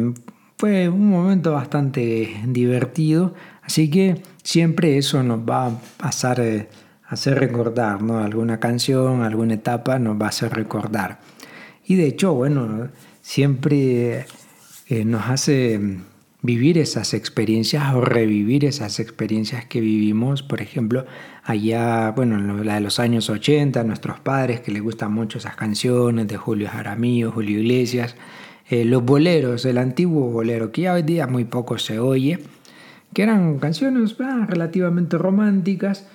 fue 0.56 0.88
un 0.88 1.10
momento 1.10 1.52
bastante 1.52 2.42
divertido, 2.46 3.34
así 3.70 3.88
que 3.88 4.20
siempre 4.42 4.98
eso 4.98 5.22
nos 5.22 5.48
va 5.48 5.66
a 5.66 5.80
pasar, 5.96 6.40
eh, 6.40 6.66
hacer 7.06 7.38
recordar, 7.38 8.02
¿no? 8.02 8.18
Alguna 8.18 8.58
canción, 8.58 9.22
alguna 9.22 9.54
etapa 9.54 10.00
nos 10.00 10.20
va 10.20 10.26
a 10.26 10.30
hacer 10.30 10.52
recordar. 10.52 11.20
Y 11.86 11.94
de 11.94 12.08
hecho, 12.08 12.34
bueno, 12.34 12.88
siempre 13.22 14.26
eh, 14.88 15.04
nos 15.04 15.28
hace 15.28 16.00
vivir 16.42 16.78
esas 16.78 17.14
experiencias 17.14 17.94
o 17.94 18.00
revivir 18.00 18.64
esas 18.64 18.98
experiencias 18.98 19.66
que 19.66 19.80
vivimos, 19.80 20.42
por 20.42 20.62
ejemplo, 20.62 21.06
allá, 21.44 22.10
bueno, 22.10 22.40
la 22.64 22.74
de 22.74 22.80
los 22.80 22.98
años 22.98 23.30
80, 23.30 23.84
nuestros 23.84 24.18
padres 24.18 24.62
que 24.62 24.72
les 24.72 24.82
gustan 24.82 25.12
mucho 25.12 25.38
esas 25.38 25.54
canciones 25.54 26.26
de 26.26 26.36
Julio 26.36 26.68
Jaramillo, 26.68 27.30
Julio 27.30 27.60
Iglesias, 27.60 28.16
eh, 28.68 28.84
los 28.84 29.04
boleros, 29.04 29.64
el 29.64 29.78
antiguo 29.78 30.28
bolero, 30.28 30.72
que 30.72 30.82
ya 30.82 30.94
hoy 30.94 31.02
día 31.02 31.28
muy 31.28 31.44
poco 31.44 31.78
se 31.78 32.00
oye, 32.00 32.40
que 33.12 33.22
eran 33.22 33.58
canciones 33.58 34.16
ah, 34.20 34.46
relativamente 34.48 35.18
románticas, 35.18 36.06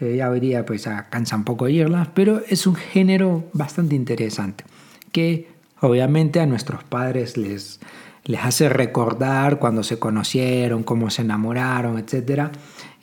eh, 0.00 0.16
ya 0.16 0.30
día 0.32 0.66
pues 0.66 0.88
cansa 1.10 1.36
un 1.36 1.44
poco 1.44 1.66
oírlas, 1.66 2.08
pero 2.14 2.42
es 2.48 2.66
un 2.66 2.74
género 2.74 3.44
bastante 3.52 3.94
interesante, 3.94 4.64
que 5.12 5.48
obviamente 5.80 6.40
a 6.40 6.46
nuestros 6.46 6.84
padres 6.84 7.36
les 7.36 7.80
les 8.24 8.44
hace 8.44 8.68
recordar 8.68 9.58
cuando 9.58 9.82
se 9.82 9.98
conocieron, 9.98 10.84
cómo 10.84 11.10
se 11.10 11.22
enamoraron, 11.22 11.98
etc. 11.98 12.50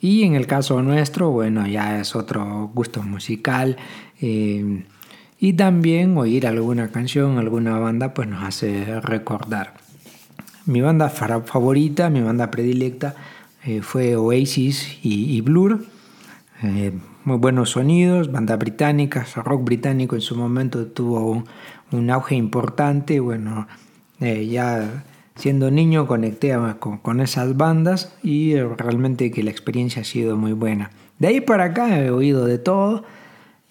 Y 0.00 0.24
en 0.24 0.34
el 0.34 0.46
caso 0.46 0.82
nuestro, 0.82 1.30
bueno, 1.30 1.66
ya 1.66 2.00
es 2.00 2.16
otro 2.16 2.70
gusto 2.74 3.02
musical. 3.02 3.76
Eh, 4.20 4.84
y 5.38 5.52
también 5.54 6.16
oír 6.16 6.46
alguna 6.46 6.88
canción, 6.88 7.38
alguna 7.38 7.78
banda, 7.78 8.14
pues 8.14 8.28
nos 8.28 8.42
hace 8.42 9.00
recordar. 9.00 9.74
Mi 10.66 10.80
banda 10.80 11.08
favorita, 11.08 12.10
mi 12.10 12.20
banda 12.20 12.50
predilecta, 12.50 13.14
eh, 13.64 13.82
fue 13.82 14.16
Oasis 14.16 14.98
y, 15.02 15.40
Blur. 15.40 15.84
Eh, 16.62 16.92
muy 17.24 17.38
buenos 17.38 17.70
sonidos, 17.70 18.32
banda 18.32 18.56
británica, 18.56 19.26
rock 19.36 19.64
británico 19.64 20.14
en 20.14 20.22
su 20.22 20.36
momento 20.36 20.86
tuvo 20.86 21.44
un, 21.92 22.10
auge 22.10 22.34
importante. 22.34 23.20
Bueno, 23.20 23.66
ya 24.18 25.04
siendo 25.34 25.70
niño 25.70 26.06
conecté 26.06 26.54
con, 26.78 27.20
esas 27.20 27.56
bandas 27.56 28.14
y 28.22 28.56
realmente 28.56 29.30
que 29.30 29.42
la 29.42 29.50
experiencia 29.50 30.02
ha 30.02 30.04
sido 30.04 30.36
muy 30.36 30.52
buena. 30.52 30.90
De 31.18 31.28
ahí 31.28 31.40
para 31.40 31.64
acá 31.64 31.98
he 31.98 32.10
oído 32.10 32.44
de 32.46 32.58
todo 32.58 33.04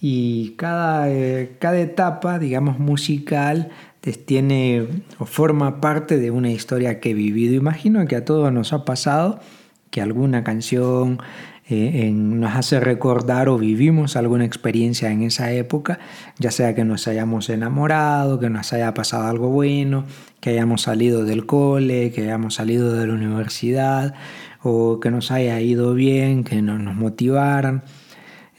y 0.02 0.52
cada, 0.52 1.10
eh, 1.12 1.58
cada 1.60 1.80
etapa, 1.80 2.39
digamos, 2.39 2.80
musical 2.80 3.69
tiene 4.25 4.88
o 5.19 5.25
forma 5.25 5.82
parte 5.82 6.17
de 6.17 6.32
una 6.32 6.49
historia 6.49 6.99
que 6.99 7.12
he 7.12 7.13
vivido. 7.13 7.54
Imagino 7.54 8.06
que 8.08 8.15
a 8.15 8.25
todos 8.25 8.52
nos 8.52 8.73
ha 8.73 8.86
pasado 8.86 9.39
que 9.89 10.02
alguna 10.02 10.43
canción 10.43 11.19
eh, 11.71 12.10
nos 12.12 12.56
hace 12.56 12.80
recordar 12.80 13.47
o 13.47 13.60
vivimos 13.60 14.15
alguna 14.15 14.43
experiencia 14.43 15.12
en 15.12 15.21
esa 15.21 15.52
época, 15.52 15.99
ya 16.39 16.49
sea 16.49 16.73
que 16.73 16.84
nos 16.84 17.08
hayamos 17.08 17.47
enamorado, 17.49 18.39
que 18.39 18.49
nos 18.49 18.73
haya 18.73 18.91
pasado 18.95 19.28
algo 19.28 19.49
bueno, 19.49 20.06
que 20.39 20.49
hayamos 20.49 20.82
salido 20.82 21.25
del 21.25 21.45
cole, 21.45 22.12
que 22.12 22.23
hayamos 22.23 22.56
salido 22.56 22.93
de 22.93 23.06
la 23.06 23.13
universidad 23.13 24.15
o 24.63 24.99
que 24.99 25.12
nos 25.12 25.30
haya 25.30 25.62
ido 25.62 25.93
bien, 25.93 26.43
que 26.43 26.62
nos, 26.63 26.80
nos 26.80 26.95
motivaran. 26.95 27.84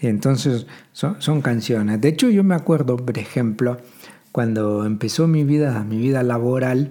Entonces 0.00 0.68
son, 0.92 1.20
son 1.20 1.42
canciones. 1.42 2.00
De 2.00 2.08
hecho 2.08 2.30
yo 2.30 2.44
me 2.44 2.54
acuerdo, 2.54 2.96
por 2.96 3.18
ejemplo, 3.18 3.78
cuando 4.30 4.86
empezó 4.86 5.26
mi 5.26 5.42
vida, 5.42 5.82
mi 5.82 5.98
vida 5.98 6.22
laboral, 6.22 6.90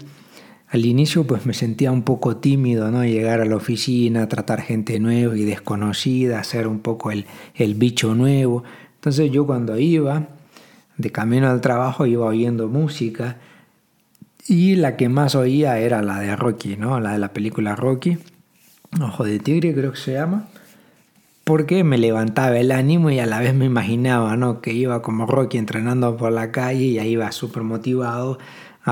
al 0.69 0.85
inicio 0.85 1.25
pues 1.25 1.45
me 1.45 1.53
sentía 1.53 1.91
un 1.91 2.03
poco 2.03 2.37
tímido, 2.37 2.91
¿no? 2.91 3.03
Llegar 3.03 3.41
a 3.41 3.45
la 3.45 3.55
oficina, 3.55 4.27
tratar 4.27 4.61
gente 4.61 4.99
nueva 4.99 5.35
y 5.35 5.43
desconocida, 5.43 6.39
hacer 6.39 6.67
un 6.67 6.79
poco 6.79 7.11
el, 7.11 7.25
el 7.55 7.73
bicho 7.75 8.13
nuevo. 8.13 8.63
Entonces 8.95 9.31
yo 9.31 9.45
cuando 9.45 9.77
iba 9.79 10.27
de 10.97 11.11
camino 11.11 11.49
al 11.49 11.61
trabajo 11.61 12.05
iba 12.05 12.25
oyendo 12.25 12.67
música 12.67 13.37
y 14.47 14.75
la 14.75 14.95
que 14.95 15.09
más 15.09 15.35
oía 15.35 15.79
era 15.79 16.01
la 16.01 16.19
de 16.19 16.35
Rocky, 16.35 16.77
¿no? 16.77 16.99
La 16.99 17.13
de 17.13 17.19
la 17.19 17.33
película 17.33 17.75
Rocky, 17.75 18.17
Ojo 18.99 19.23
de 19.23 19.39
Tigre 19.39 19.73
creo 19.73 19.91
que 19.91 19.99
se 19.99 20.13
llama, 20.13 20.47
porque 21.43 21.83
me 21.83 21.97
levantaba 21.97 22.57
el 22.57 22.71
ánimo 22.71 23.11
y 23.11 23.19
a 23.19 23.27
la 23.27 23.39
vez 23.39 23.53
me 23.53 23.65
imaginaba, 23.65 24.35
¿no? 24.35 24.61
Que 24.61 24.73
iba 24.73 25.01
como 25.01 25.25
Rocky 25.25 25.57
entrenando 25.57 26.17
por 26.17 26.31
la 26.31 26.51
calle 26.51 26.85
y 26.85 26.99
ahí 26.99 27.11
iba 27.11 27.31
súper 27.31 27.63
motivado 27.63 28.39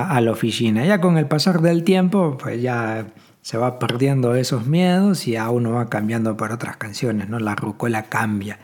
a, 0.04 0.22
la 0.22 0.32
oficina. 0.32 0.86
Ya 0.86 1.02
con 1.02 1.18
el 1.18 1.28
pasar 1.28 1.62
del 1.62 1.84
tiempo, 1.84 2.38
pues 2.38 2.62
ya 2.62 3.08
se 3.42 3.58
va 3.58 3.80
perdiendo 3.80 4.36
esos 4.36 4.68
miedos 4.68 5.28
y 5.28 5.36
a 5.36 5.50
uno 5.50 5.72
va 5.74 5.88
cambiando 5.90 6.36
por 6.36 6.52
otras 6.52 6.78
canciones, 6.78 7.30
¿no? 7.30 7.40
La 7.40 7.56
rucola 7.56 8.04
cambia. 8.04 8.60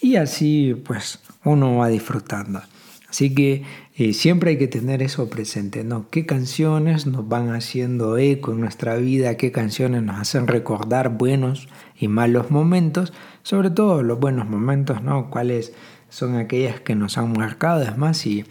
Y 0.00 0.16
así, 0.16 0.74
pues, 0.86 1.20
uno 1.44 1.76
va 1.76 1.88
disfrutando. 1.88 2.60
Así 3.08 3.34
que 3.34 3.64
eh, 3.96 4.12
siempre 4.12 4.50
hay 4.50 4.58
que 4.58 4.68
tener 4.68 5.02
eso 5.02 5.30
presente, 5.30 5.82
¿no? 5.82 6.10
¿Qué 6.10 6.26
canciones 6.26 7.06
nos 7.06 7.26
van 7.26 7.54
haciendo 7.54 8.18
eco 8.18 8.52
en 8.52 8.60
nuestra 8.60 8.96
vida? 8.96 9.36
¿Qué 9.36 9.50
canciones 9.50 10.02
nos 10.02 10.20
hacen 10.20 10.46
recordar 10.46 11.16
buenos 11.16 11.68
y 11.98 12.08
malos 12.08 12.50
momentos? 12.50 13.14
Sobre 13.42 13.70
todo 13.70 14.02
los 14.02 14.20
buenos 14.20 14.46
momentos, 14.48 15.02
¿no? 15.02 15.30
¿Cuáles 15.30 15.72
son 16.10 16.36
aquellas 16.36 16.80
que 16.80 16.94
nos 16.94 17.16
han 17.16 17.32
marcado? 17.32 17.82
Es 17.82 17.96
más, 17.96 18.18
si 18.18 18.44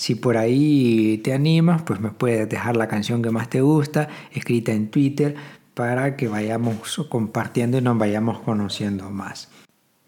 si 0.00 0.14
por 0.14 0.38
ahí 0.38 1.20
te 1.22 1.34
animas, 1.34 1.82
pues 1.82 2.00
me 2.00 2.08
puedes 2.08 2.48
dejar 2.48 2.74
la 2.74 2.88
canción 2.88 3.20
que 3.20 3.28
más 3.28 3.50
te 3.50 3.60
gusta, 3.60 4.08
escrita 4.32 4.72
en 4.72 4.88
Twitter, 4.88 5.34
para 5.74 6.16
que 6.16 6.26
vayamos 6.26 7.06
compartiendo 7.10 7.76
y 7.76 7.82
nos 7.82 7.98
vayamos 7.98 8.40
conociendo 8.40 9.10
más. 9.10 9.50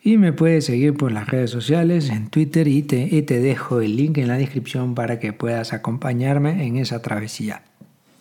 Y 0.03 0.17
me 0.17 0.33
puedes 0.33 0.65
seguir 0.65 0.95
por 0.95 1.13
las 1.13 1.29
redes 1.29 1.51
sociales, 1.51 2.09
en 2.09 2.29
Twitter, 2.29 2.69
y 2.69 2.83
te, 2.85 3.03
y 3.03 3.21
te 3.21 3.41
dejo 3.41 3.83
el 3.83 3.99
link 3.99 4.17
en 4.17 4.29
la 4.29 4.39
descripción 4.39 4.95
para 4.95 5.21
que 5.21 5.35
puedas 5.35 5.75
acompañarme 5.75 6.67
en 6.67 6.79
esa 6.79 7.03
travesía. 7.03 7.61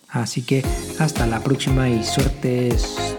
Así 0.10 0.41
que 0.41 0.65
hasta 0.99 1.25
la 1.25 1.39
próxima 1.39 1.88
y 1.88 2.03
suertes. 2.03 3.17